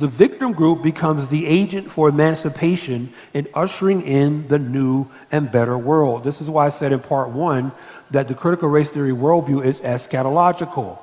[0.03, 5.79] The victim group becomes the agent for emancipation in ushering in the new and better
[5.79, 6.25] world.
[6.25, 7.71] This is why I said in part one
[8.11, 10.99] that the critical race theory worldview is eschatological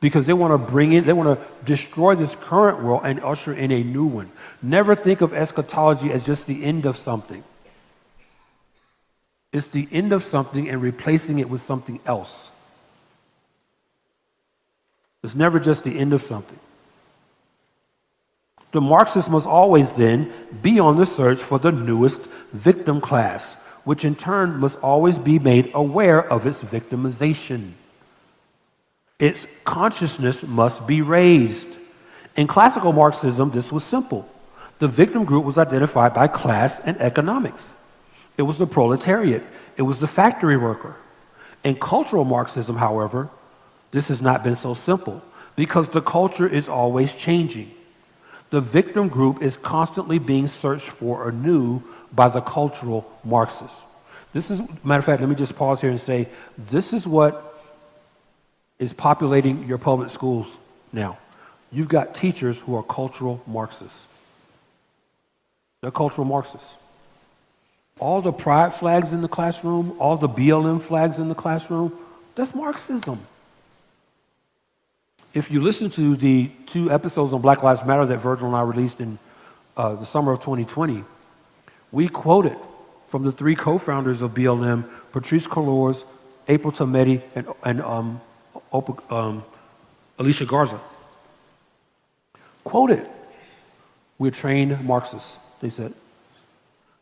[0.00, 3.52] because they want to bring in, they want to destroy this current world and usher
[3.52, 4.32] in a new one.
[4.62, 7.44] Never think of eschatology as just the end of something.
[9.52, 12.50] It's the end of something and replacing it with something else.
[15.22, 16.60] It's never just the end of something.
[18.72, 22.20] The Marxists must always then be on the search for the newest
[22.52, 27.72] victim class, which in turn must always be made aware of its victimization.
[29.18, 31.68] Its consciousness must be raised.
[32.36, 34.28] In classical Marxism, this was simple.
[34.78, 37.72] The victim group was identified by class and economics.
[38.36, 39.42] It was the proletariat,
[39.76, 40.94] it was the factory worker.
[41.64, 43.30] In cultural Marxism, however,
[43.90, 45.22] this has not been so simple
[45.56, 47.70] because the culture is always changing.
[48.50, 51.82] The victim group is constantly being searched for anew
[52.12, 53.82] by the cultural Marxists.
[54.32, 57.64] This is, matter of fact, let me just pause here and say this is what
[58.78, 60.56] is populating your public schools
[60.92, 61.18] now.
[61.72, 64.06] You've got teachers who are cultural Marxists.
[65.80, 66.74] They're cultural Marxists.
[67.98, 71.92] All the pride flags in the classroom, all the BLM flags in the classroom,
[72.34, 73.18] that's Marxism.
[75.36, 78.62] If you listen to the two episodes on Black Lives Matter that Virgil and I
[78.62, 79.18] released in
[79.76, 81.04] uh, the summer of 2020,
[81.92, 82.56] we quoted
[83.08, 86.04] from the three co founders of BLM, Patrisse Cullors,
[86.48, 88.18] Opal Tometi, and, and um,
[89.10, 89.44] um,
[90.18, 90.80] Alicia Garza.
[92.64, 93.06] Quoted,
[94.18, 95.92] we're trained Marxists, they said.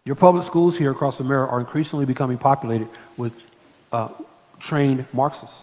[0.05, 3.33] Your public schools here across America are increasingly becoming populated with
[3.93, 4.09] uh,
[4.59, 5.61] trained Marxists.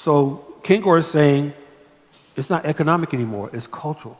[0.00, 1.52] So Kengor is saying
[2.34, 4.18] it's not economic anymore, it's cultural.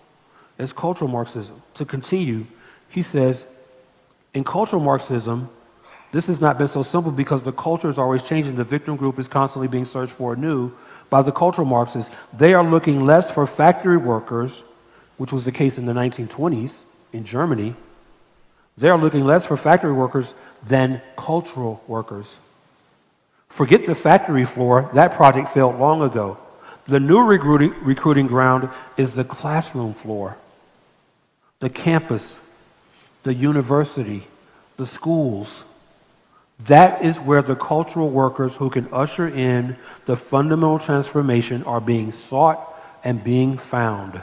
[0.58, 1.62] It's cultural Marxism.
[1.74, 2.44] To continue,
[2.90, 3.46] he says
[4.34, 5.48] in cultural Marxism,
[6.12, 8.56] this has not been so simple because the culture is always changing.
[8.56, 10.70] The victim group is constantly being searched for anew
[11.08, 12.10] by the cultural Marxists.
[12.36, 14.62] They are looking less for factory workers,
[15.16, 17.74] which was the case in the 1920s in Germany.
[18.76, 20.34] They are looking less for factory workers
[20.66, 22.36] than cultural workers.
[23.50, 26.38] Forget the factory floor, that project failed long ago.
[26.86, 30.38] The new recruiting, recruiting ground is the classroom floor,
[31.58, 32.38] the campus,
[33.24, 34.26] the university,
[34.76, 35.64] the schools.
[36.66, 39.76] That is where the cultural workers who can usher in
[40.06, 44.22] the fundamental transformation are being sought and being found.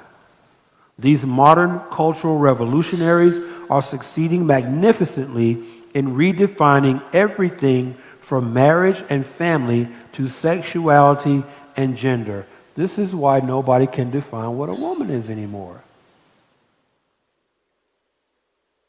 [0.97, 5.63] These modern cultural revolutionaries are succeeding magnificently
[5.93, 7.97] in redefining everything
[8.28, 11.41] from marriage and family to sexuality
[11.78, 12.45] and gender.
[12.75, 15.82] This is why nobody can define what a woman is anymore.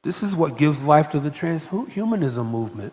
[0.03, 2.93] This is what gives life to the transhumanism movement.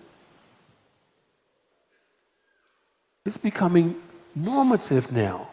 [3.26, 3.96] It's becoming
[4.36, 5.48] normative now.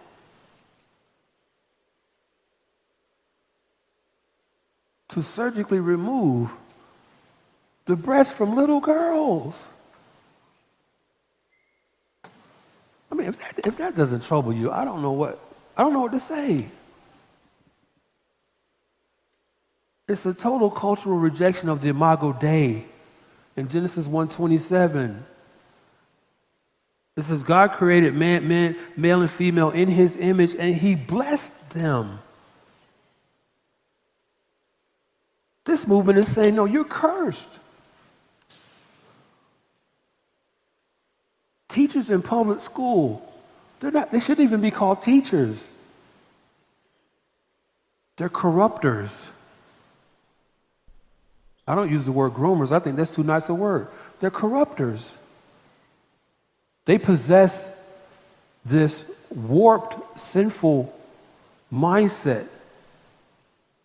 [5.09, 6.51] To surgically remove
[7.86, 9.64] the breasts from little girls.
[13.13, 15.39] I mean, if that, if that doesn't trouble you, I don't know what
[15.77, 16.67] I don't know what to say.
[20.09, 22.87] It's a total cultural rejection of the imago Dei.
[23.55, 25.23] In Genesis 1:27,
[27.17, 31.71] it says God created man, man, male and female in his image, and he blessed
[31.71, 32.19] them.
[35.65, 37.47] This movement is saying, no, you're cursed.
[41.73, 43.27] Teachers in public school,
[43.81, 45.66] they're not, they shouldn't even be called teachers.
[48.18, 49.29] They're corrupters.
[51.66, 53.89] I don't use the word groomers, I think that's too nice a word.
[54.20, 55.14] They're corrupters.
[56.85, 57.75] They possess
[58.66, 60.95] this warped, sinful
[61.73, 62.49] mindset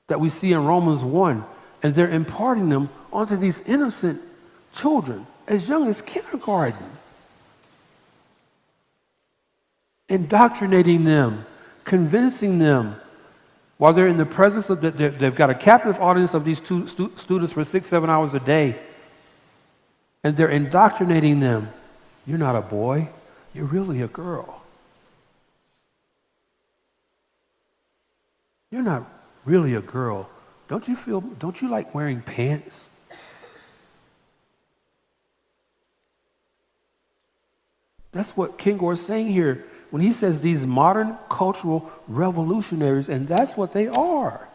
[0.08, 1.42] that we see in Romans 1,
[1.84, 4.22] and they're imparting them onto these innocent
[4.74, 6.97] children as young as kindergarten.
[10.10, 11.46] Indoctrinating them,
[11.84, 12.96] convincing them
[13.78, 16.88] while they're in the presence of, the, they've got a captive audience of these two
[16.88, 18.76] stu- students for six, seven hours a day,
[20.24, 21.70] and they're indoctrinating them.
[22.26, 23.10] You're not a boy,
[23.54, 24.64] you're really a girl.
[28.72, 29.10] You're not
[29.46, 30.30] really a girl.
[30.68, 32.86] Don't you feel, don't you like wearing pants?
[38.12, 43.56] That's what Kengor is saying here when he says these modern cultural revolutionaries, and that's
[43.56, 44.48] what they are.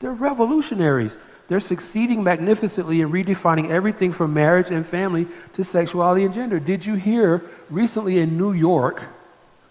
[0.00, 1.16] They're revolutionaries.
[1.48, 6.58] They're succeeding magnificently in redefining everything from marriage and family to sexuality and gender.
[6.58, 9.02] Did you hear recently in New York,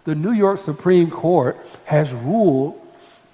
[0.06, 2.82] the New York Supreme Court has ruled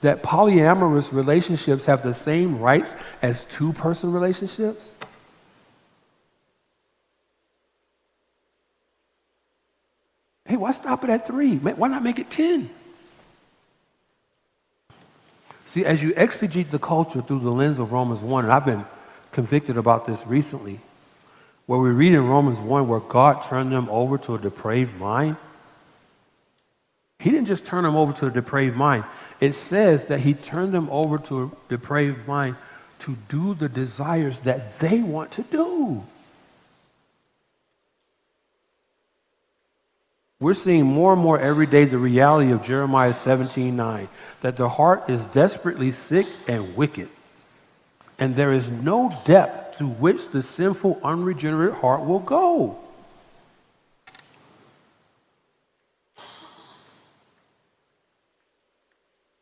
[0.01, 4.91] that polyamorous relationships have the same rights as two person relationships?
[10.61, 11.57] Why stop it at three?
[11.57, 12.69] Why not make it 10?
[15.65, 18.85] See, as you exegete the culture through the lens of Romans 1, and I've been
[19.31, 20.79] convicted about this recently,
[21.65, 25.37] where we read in Romans 1 where God turned them over to a depraved mind.
[27.19, 29.05] He didn't just turn them over to a depraved mind.
[29.39, 32.55] It says that he turned them over to a depraved mind
[32.99, 36.03] to do the desires that they want to do.
[40.41, 44.09] We're seeing more and more every day the reality of Jeremiah 17 9,
[44.41, 47.09] that the heart is desperately sick and wicked,
[48.17, 52.79] and there is no depth to which the sinful, unregenerate heart will go.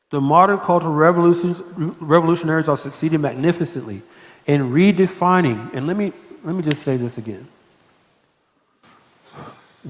[0.10, 4.02] The modern cultural revolutionaries are succeeding magnificently
[4.48, 6.12] in redefining, and let me,
[6.44, 7.48] let me just say this again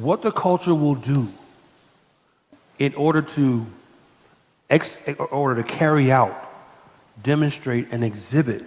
[0.01, 1.27] what the culture will do
[2.77, 3.65] in order to
[4.69, 6.49] ex, in order to carry out,
[7.21, 8.63] demonstrate, and exhibit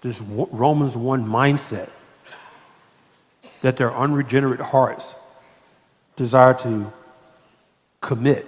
[0.00, 1.90] this Romans 1 mindset
[3.60, 5.14] that their unregenerate hearts
[6.16, 6.90] desire to
[8.00, 8.46] commit.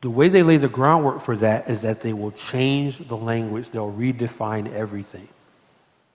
[0.00, 3.70] The way they lay the groundwork for that is that they will change the language,
[3.70, 5.28] they'll redefine everything.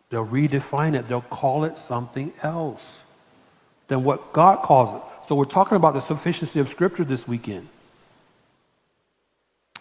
[0.09, 3.02] They'll redefine it, they'll call it something else
[3.87, 5.27] than what God calls it.
[5.27, 7.67] So we're talking about the sufficiency of Scripture this weekend.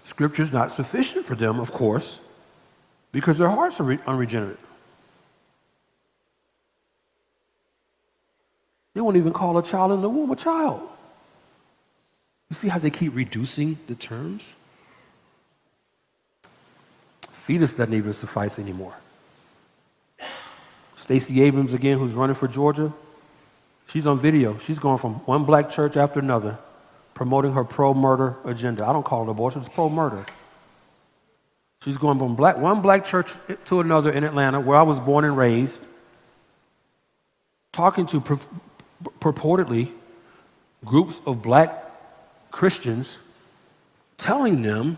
[0.05, 2.19] Scripture is not sufficient for them, of course,
[3.13, 4.59] because their hearts are unregenerate.
[8.95, 10.89] They won't even call a child in the womb a child.
[12.51, 14.53] You see how they keep reducing the terms?
[17.31, 18.95] Fetus doesn't even suffice anymore.
[20.97, 22.93] Stacey Abrams, again, who's running for Georgia,
[23.93, 24.57] She's on video.
[24.57, 26.57] She's going from one black church after another,
[27.13, 28.87] promoting her pro murder agenda.
[28.87, 30.25] I don't call it abortion, it's pro murder.
[31.85, 33.35] She's going from black, one black church
[33.67, 35.79] to another in Atlanta, where I was born and raised,
[37.73, 38.39] talking to pur-
[39.21, 39.91] purportedly
[40.87, 41.91] groups of black
[42.51, 43.19] Christians,
[44.17, 44.97] telling them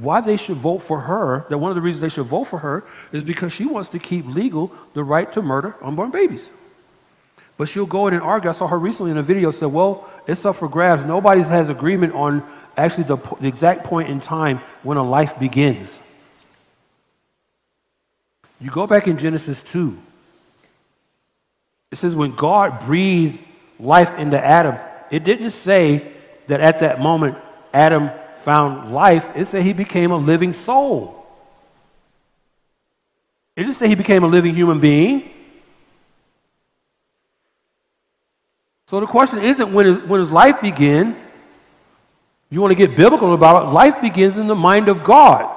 [0.00, 2.58] why they should vote for her, that one of the reasons they should vote for
[2.58, 6.48] her is because she wants to keep legal the right to murder unborn babies.
[7.56, 8.50] But she'll go in and argue.
[8.50, 11.04] I saw her recently in a video said, well, it's up for grabs.
[11.04, 12.46] Nobody has agreement on
[12.76, 15.98] actually the, the exact point in time when a life begins.
[18.60, 19.96] You go back in Genesis 2.
[21.92, 23.38] It says when God breathed
[23.78, 24.76] life into Adam,
[25.10, 26.12] it didn't say
[26.46, 27.38] that at that moment
[27.72, 29.36] Adam found life.
[29.36, 31.26] It said he became a living soul.
[33.54, 35.30] It didn't say he became a living human being.
[38.86, 41.16] So the question isn't when, is, when does life begin?
[42.50, 43.72] You want to get biblical about it.
[43.72, 45.52] Life begins in the mind of God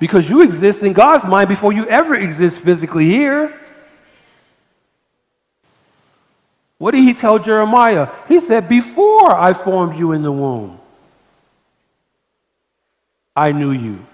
[0.00, 3.58] because you exist in God's mind before you ever exist physically here.
[6.78, 8.08] What did he tell Jeremiah?
[8.28, 10.78] He said, Before I formed you in the womb,
[13.34, 14.04] I knew you.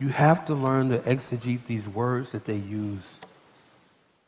[0.00, 3.16] You have to learn to exegete these words that they use.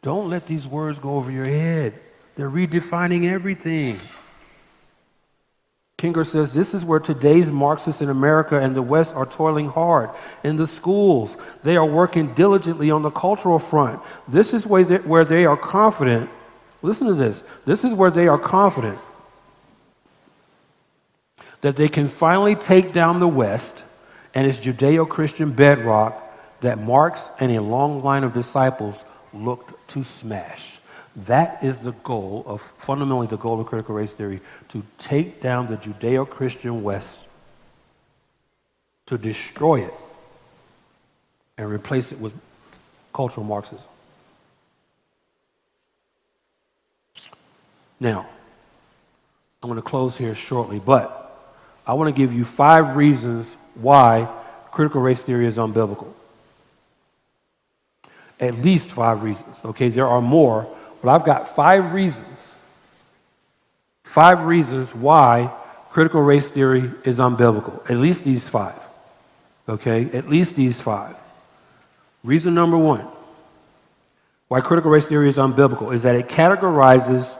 [0.02, 1.94] Don't let these words go over your head.
[2.34, 3.98] They're redefining everything.
[5.98, 10.08] Kengor says this is where today's Marxists in America and the West are toiling hard.
[10.42, 14.00] In the schools, they are working diligently on the cultural front.
[14.26, 16.30] This is where they are confident.
[16.82, 17.42] Listen to this.
[17.66, 18.98] This is where they are confident
[21.60, 23.84] that they can finally take down the West
[24.34, 26.26] and its Judeo Christian bedrock
[26.60, 29.02] that Marx and a long line of disciples
[29.32, 30.78] looked to smash.
[31.16, 35.66] That is the goal of, fundamentally, the goal of critical race theory to take down
[35.66, 37.18] the Judeo Christian West,
[39.06, 39.94] to destroy it,
[41.58, 42.32] and replace it with
[43.12, 43.84] cultural Marxism.
[47.98, 48.26] Now,
[49.62, 51.26] I'm going to close here shortly, but
[51.86, 54.28] I want to give you five reasons why
[54.70, 56.08] critical race theory is unbiblical.
[58.38, 59.60] At least five reasons.
[59.64, 60.66] Okay, there are more,
[61.02, 62.54] but I've got five reasons.
[64.04, 65.52] Five reasons why
[65.90, 67.88] critical race theory is unbiblical.
[67.90, 68.78] At least these five.
[69.68, 70.10] Okay?
[70.12, 71.16] At least these five.
[72.24, 73.06] Reason number one
[74.48, 77.36] why critical race theory is unbiblical is that it categorizes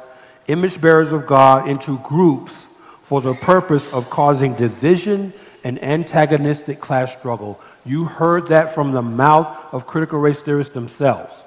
[0.46, 2.66] image bearers of God into groups
[3.02, 5.32] for the purpose of causing division
[5.64, 7.60] and antagonistic class struggle.
[7.84, 11.42] You heard that from the mouth of critical race theorists themselves.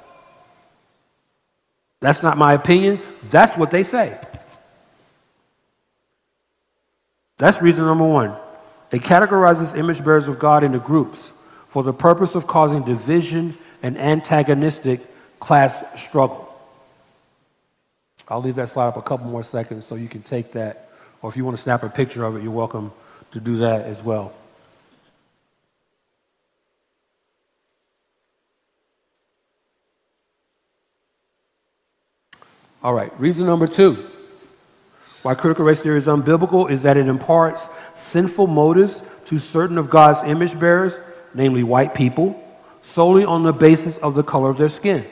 [2.00, 3.00] That's not my opinion.
[3.30, 4.20] That's what they say.
[7.38, 8.36] That's reason number one.
[8.92, 11.32] It categorizes image bearers of God into groups
[11.68, 15.02] for the purpose of causing division and antagonistic
[15.40, 16.50] class struggle.
[18.28, 20.90] I'll leave that slide up a couple more seconds so you can take that,
[21.22, 22.92] or if you want to snap a picture of it, you're welcome
[23.34, 24.34] to do that as well.
[32.84, 34.10] All right, reason number two
[35.24, 39.90] why critical race theory is unbiblical is that it imparts sinful motives to certain of
[39.90, 41.00] God's image bearers,
[41.34, 42.38] namely white people,
[42.82, 45.06] solely on the basis of the color of their skin.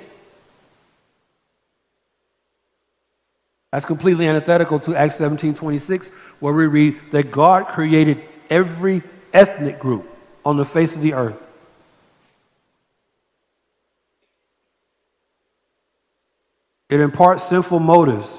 [3.71, 6.09] That's completely antithetical to Acts 17 26,
[6.39, 9.01] where we read that God created every
[9.33, 10.07] ethnic group
[10.45, 11.41] on the face of the earth.
[16.89, 18.37] It imparts sinful motives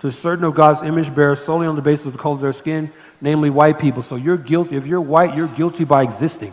[0.00, 2.52] to certain of God's image bearers solely on the basis of the color of their
[2.52, 4.02] skin, namely white people.
[4.02, 4.74] So you're guilty.
[4.74, 6.52] If you're white, you're guilty by existing.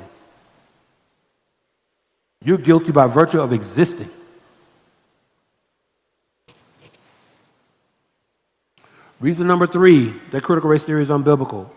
[2.43, 4.09] You're guilty by virtue of existing.
[9.19, 11.69] Reason number three that critical race theory is unbiblical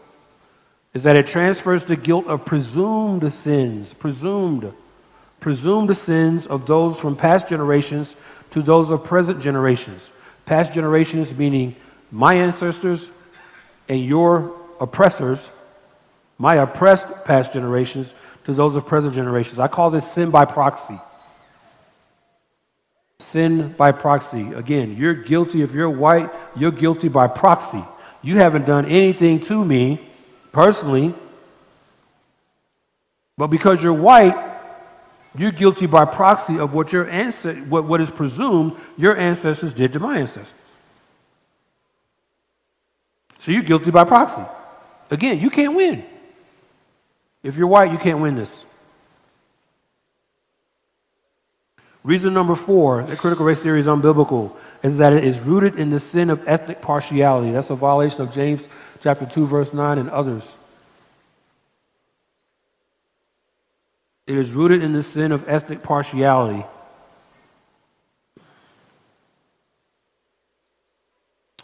[0.95, 4.73] is that it transfers the guilt of presumed sins, presumed,
[5.39, 8.17] presumed sins of those from past generations
[8.51, 10.11] to those of present generations.
[10.47, 11.77] Past generations meaning
[12.11, 13.07] my ancestors
[13.89, 15.51] and your oppressors,
[16.39, 18.15] my oppressed past generations
[18.45, 19.59] to those of present generations.
[19.59, 20.99] I call this sin by proxy.
[23.29, 24.55] Sin by proxy.
[24.55, 25.61] Again, you're guilty.
[25.61, 27.85] If you're white, you're guilty by proxy.
[28.23, 30.01] You haven't done anything to me
[30.51, 31.15] personally,
[33.37, 34.35] but because you're white,
[35.37, 39.93] you're guilty by proxy of what your ancestors, what, what is presumed your ancestors did
[39.93, 40.55] to my ancestors.
[43.41, 44.43] So you're guilty by proxy.
[45.11, 46.03] Again, you can't win.
[47.43, 48.59] If you're white, you can't win this.
[52.09, 55.91] Reason number four that critical race theory is unbiblical is that it is rooted in
[55.91, 57.51] the sin of ethnic partiality.
[57.53, 58.67] That's a violation of James
[59.03, 60.51] chapter 2, verse 9, and others.
[64.27, 66.65] It is rooted in the sin of ethnic partiality.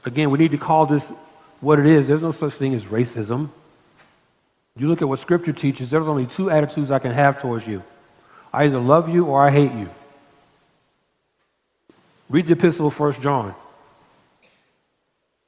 [0.04, 1.10] Again, we need to call this
[1.62, 2.06] what it is.
[2.06, 3.48] There's no such thing as racism.
[4.76, 7.82] You look at what Scripture teaches, there's only two attitudes I can have towards you
[8.52, 9.88] I either love you or I hate you.
[12.28, 13.54] Read the epistle of 1 John.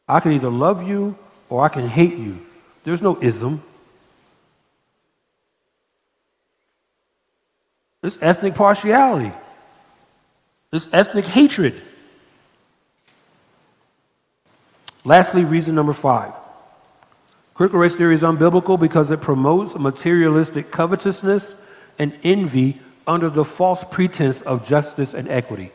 [0.09, 1.17] I can either love you
[1.49, 2.39] or I can hate you.
[2.85, 3.63] There's no ism.
[8.03, 9.33] It's ethnic partiality.
[10.73, 11.75] It's ethnic hatred.
[15.05, 16.33] Lastly, reason number five.
[17.55, 21.55] Critical race theory is unbiblical because it promotes materialistic covetousness
[21.99, 25.71] and envy under the false pretense of justice and equity.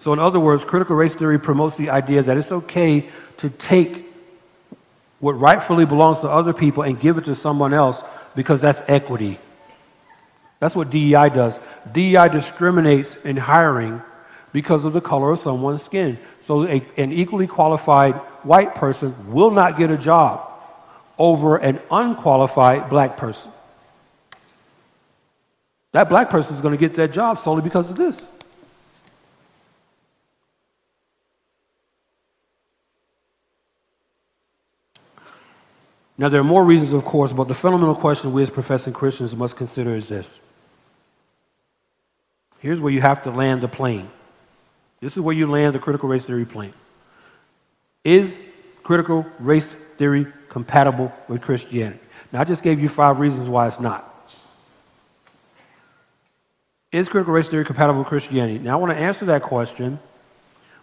[0.00, 4.06] So, in other words, critical race theory promotes the idea that it's okay to take
[5.18, 8.02] what rightfully belongs to other people and give it to someone else
[8.34, 9.38] because that's equity.
[10.58, 11.60] That's what DEI does.
[11.92, 14.00] DEI discriminates in hiring
[14.54, 16.18] because of the color of someone's skin.
[16.40, 20.50] So, a, an equally qualified white person will not get a job
[21.18, 23.52] over an unqualified black person.
[25.92, 28.26] That black person is going to get that job solely because of this.
[36.20, 39.34] Now, there are more reasons, of course, but the fundamental question we as professing Christians
[39.34, 40.38] must consider is this.
[42.58, 44.10] Here's where you have to land the plane.
[45.00, 46.74] This is where you land the critical race theory plane.
[48.04, 48.36] Is
[48.82, 52.00] critical race theory compatible with Christianity?
[52.32, 54.06] Now, I just gave you five reasons why it's not.
[56.92, 58.58] Is critical race theory compatible with Christianity?
[58.58, 59.98] Now, I want to answer that question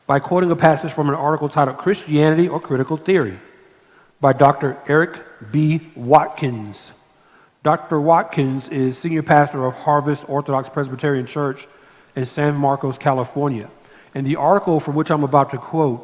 [0.08, 3.38] by quoting a passage from an article titled Christianity or Critical Theory
[4.20, 4.78] by Dr.
[4.88, 5.20] Eric
[5.52, 5.92] B.
[5.96, 6.92] Watkins.
[7.64, 8.00] Dr.
[8.00, 11.68] Watkins is senior pastor of Harvest Orthodox Presbyterian Church
[12.16, 13.70] in San Marcos, California.
[14.16, 16.04] And the article from which I'm about to quote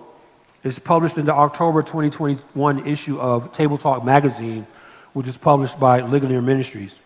[0.64, 4.68] is published in the October 2021 issue of Table Talk magazine,
[5.14, 7.00] which is published by Ligonier Ministries.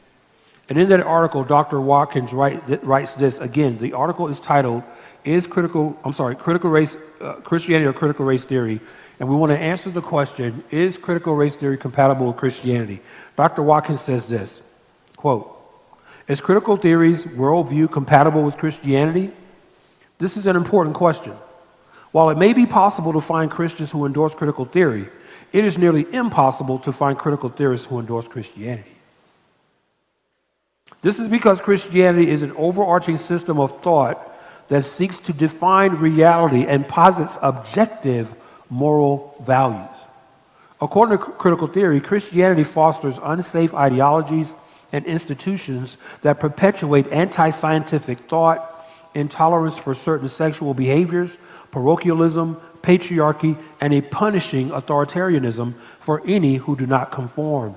[0.70, 1.80] And in that article, Dr.
[1.80, 3.78] Watkins write, writes this again.
[3.78, 4.84] The article is titled,
[5.24, 5.98] "Is critical?
[6.04, 8.82] I'm sorry, critical race uh, Christianity or critical race theory
[9.20, 13.02] and we want to answer the question Is critical race theory compatible with Christianity?
[13.36, 13.64] Dr.
[13.64, 14.62] Watkins says this
[15.16, 15.56] quote,
[16.28, 19.32] Is critical theory's worldview compatible with Christianity?
[20.20, 21.34] This is an important question.
[22.12, 25.10] While it may be possible to find Christians who endorse critical theory,
[25.54, 28.92] it is nearly impossible to find critical theorists who endorse Christianity.
[31.02, 34.36] This is because Christianity is an overarching system of thought
[34.70, 38.34] that seeks to define reality and posits objective
[38.70, 39.96] moral values.
[40.80, 44.54] According to critical theory, Christianity fosters unsafe ideologies
[44.92, 51.38] and institutions that perpetuate anti scientific thought, intolerance for certain sexual behaviors,
[51.72, 57.76] parochialism, patriarchy, and a punishing authoritarianism for any who do not conform.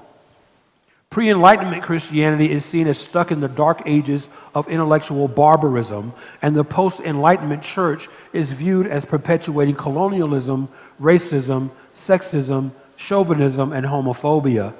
[1.11, 6.55] Pre Enlightenment Christianity is seen as stuck in the dark ages of intellectual barbarism, and
[6.55, 10.69] the post Enlightenment church is viewed as perpetuating colonialism,
[11.01, 14.73] racism, sexism, chauvinism, and homophobia.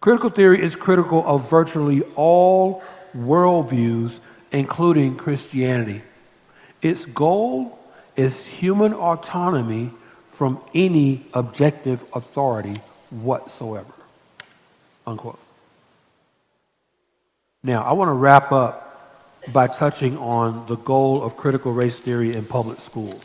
[0.00, 2.82] Critical theory is critical of virtually all
[3.16, 4.18] worldviews,
[4.50, 6.02] including Christianity.
[6.82, 7.78] Its goal
[8.16, 9.92] is human autonomy
[10.32, 12.74] from any objective authority
[13.10, 13.92] whatsoever.
[15.10, 15.40] Unquote.
[17.64, 18.86] Now, I want to wrap up
[19.52, 23.24] by touching on the goal of critical race theory in public schools.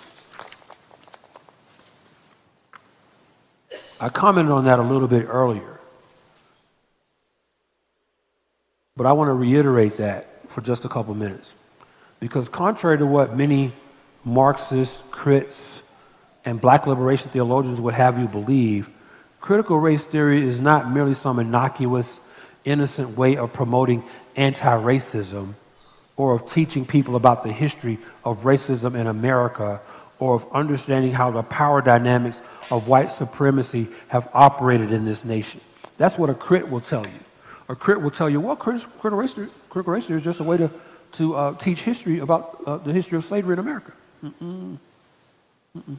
[4.02, 5.80] I commented on that a little bit earlier.
[8.98, 11.54] But I want to reiterate that for just a couple minutes.
[12.20, 13.74] Because, contrary to what many
[14.24, 15.84] Marxists, crits,
[16.46, 18.90] and black liberation theologians would have you believe,
[19.46, 22.20] Critical race theory is not merely some innocuous,
[22.64, 24.04] innocent way of promoting
[24.36, 25.54] anti racism
[26.18, 29.82] or of teaching people about the history of racism in America
[30.18, 32.42] or of understanding how the power dynamics
[32.72, 35.62] of white supremacy have operated in this nation.
[36.00, 37.20] That's what a crit will tell you.
[37.70, 40.44] A crit will tell you, well, critical race theory, critical race theory is just a
[40.44, 40.72] way to,
[41.12, 43.92] to uh, teach history about uh, the history of slavery in America.
[44.24, 44.80] Mm-mm.
[45.78, 45.98] Mm-mm.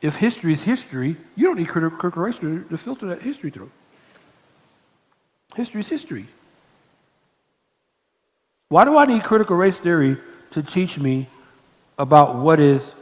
[0.00, 3.70] If history is history, you don't need critical race to, to filter that history through.
[5.56, 6.26] History is history.
[8.68, 10.18] Why do I need critical race theory
[10.50, 11.26] to teach me
[11.98, 12.92] about what is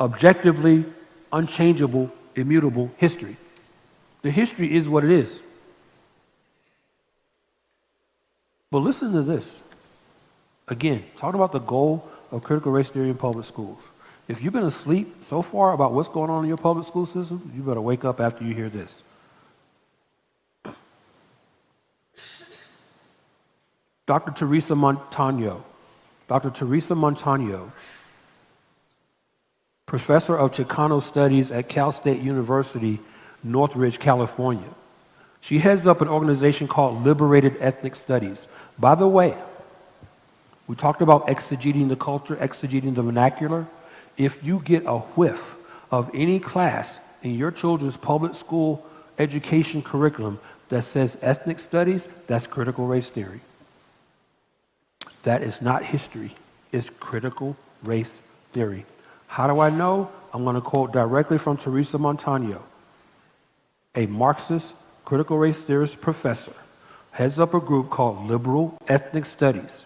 [0.00, 0.84] objectively
[1.32, 3.36] unchangeable, immutable history?
[4.22, 5.40] The history is what it is.
[8.70, 9.60] But listen to this.
[10.68, 13.78] Again, talking about the goal of critical race theory in public schools.
[14.30, 17.50] If you've been asleep so far about what's going on in your public school system,
[17.52, 19.02] you better wake up after you hear this.
[24.06, 24.30] Dr.
[24.30, 25.64] Teresa Montano,
[26.28, 26.50] Dr.
[26.50, 27.72] Teresa Montano,
[29.86, 33.00] professor of Chicano Studies at Cal State University,
[33.42, 34.68] Northridge, California.
[35.40, 38.46] She heads up an organization called Liberated Ethnic Studies.
[38.78, 39.36] By the way,
[40.68, 43.66] we talked about exegeting the culture, exegeting the vernacular.
[44.16, 45.56] If you get a whiff
[45.90, 48.86] of any class in your children's public school
[49.18, 50.38] education curriculum
[50.68, 53.40] that says ethnic studies, that's critical race theory.
[55.22, 56.34] That is not history,
[56.72, 58.20] it's critical race
[58.52, 58.86] theory.
[59.26, 60.10] How do I know?
[60.32, 62.62] I'm going to quote directly from Teresa Montano,
[63.94, 64.72] a Marxist
[65.04, 66.52] critical race theorist professor,
[67.10, 69.84] heads up a group called Liberal Ethnic Studies.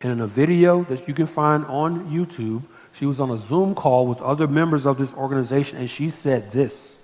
[0.00, 3.74] And in a video that you can find on YouTube, she was on a Zoom
[3.74, 6.98] call with other members of this organization, and she said this.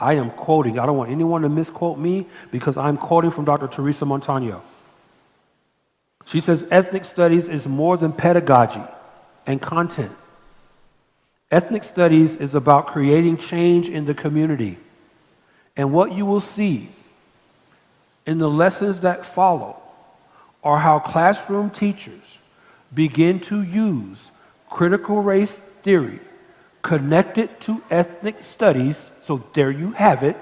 [0.00, 0.78] I am quoting.
[0.78, 3.66] I don't want anyone to misquote me because I'm quoting from Dr.
[3.66, 4.62] Teresa Montano.
[6.26, 8.82] She says ethnic studies is more than pedagogy
[9.46, 10.12] and content.
[11.50, 14.78] Ethnic studies is about creating change in the community.
[15.76, 16.90] And what you will see
[18.26, 19.80] in the lessons that follow
[20.68, 22.36] are how classroom teachers
[22.92, 24.30] begin to use
[24.68, 25.52] critical race
[25.82, 26.20] theory
[26.82, 29.10] connected to ethnic studies.
[29.22, 30.36] So there you have it.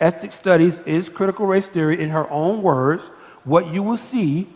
[0.00, 3.06] Ethnic studies is critical race theory in her own words.
[3.42, 4.46] What you will see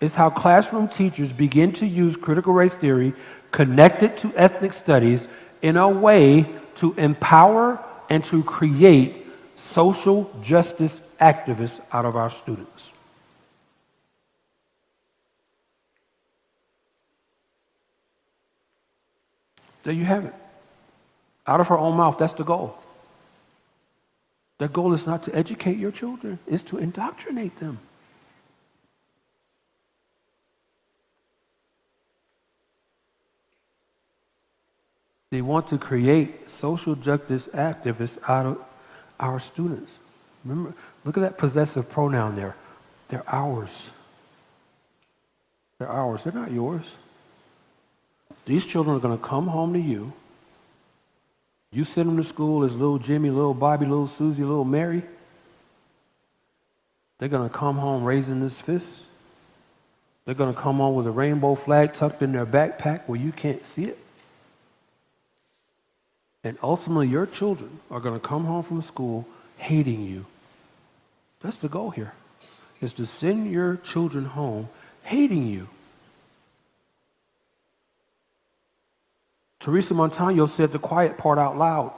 [0.00, 3.12] is how classroom teachers begin to use critical race theory
[3.50, 5.28] connected to ethnic studies
[5.60, 7.78] in a way to empower
[8.08, 9.26] and to create
[9.56, 12.92] social justice activists out of our students.
[19.82, 20.34] There you have it.
[21.46, 22.76] Out of her own mouth, that's the goal.
[24.58, 27.80] The goal is not to educate your children, it's to indoctrinate them.
[35.30, 38.58] They want to create social justice activists out of
[39.18, 39.98] our students.
[40.44, 40.74] Remember,
[41.04, 42.54] look at that possessive pronoun there.
[43.08, 43.90] They're ours.
[45.78, 46.24] They're ours.
[46.24, 46.96] They're not yours.
[48.44, 50.12] These children are going to come home to you.
[51.72, 55.02] You send them to school as little Jimmy, little Bobby, little Susie, little Mary.
[57.18, 58.90] They're going to come home raising this fist.
[60.24, 63.32] They're going to come home with a rainbow flag tucked in their backpack where you
[63.32, 63.98] can't see it.
[66.44, 69.26] And ultimately, your children are going to come home from school
[69.56, 70.26] hating you.
[71.40, 72.12] That's the goal here,
[72.80, 74.68] is to send your children home
[75.04, 75.68] hating you.
[79.62, 81.92] Teresa Montano said the quiet part out loud.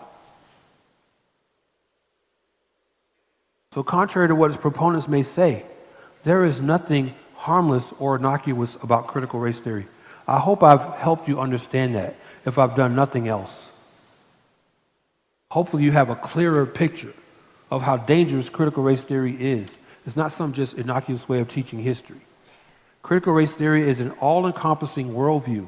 [3.72, 5.64] So, contrary to what its proponents may say,
[6.24, 9.86] there is nothing harmless or innocuous about critical race theory.
[10.28, 13.70] I hope I've helped you understand that if I've done nothing else.
[15.50, 17.14] Hopefully, you have a clearer picture
[17.70, 19.78] of how dangerous critical race theory is.
[20.04, 22.20] It's not some just innocuous way of teaching history.
[23.02, 25.66] Critical race theory is an all encompassing worldview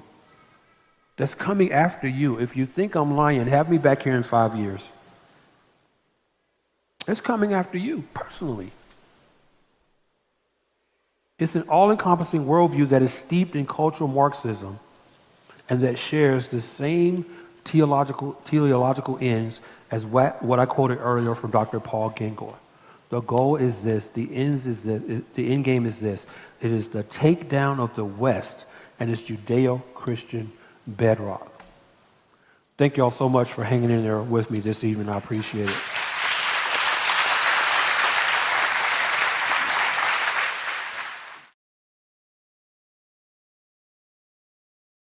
[1.17, 2.39] that's coming after you.
[2.39, 4.83] If you think I'm lying, have me back here in five years.
[7.09, 8.71] It's coming after you personally.
[11.39, 14.79] It's an all encompassing worldview that is steeped in cultural Marxism
[15.69, 17.25] and that shares the same
[17.64, 19.61] teleological, teleological ends
[19.91, 21.81] as what, what I quoted earlier from Dr.
[21.81, 22.55] Paul Kengor.
[23.11, 26.27] The goal is this, the ends is this, the end game is this.
[26.61, 28.64] It is the takedown of the West
[28.99, 30.51] and its Judeo Christian
[30.87, 31.53] bedrock.
[32.76, 35.09] Thank you all so much for hanging in there with me this evening.
[35.09, 35.76] I appreciate it.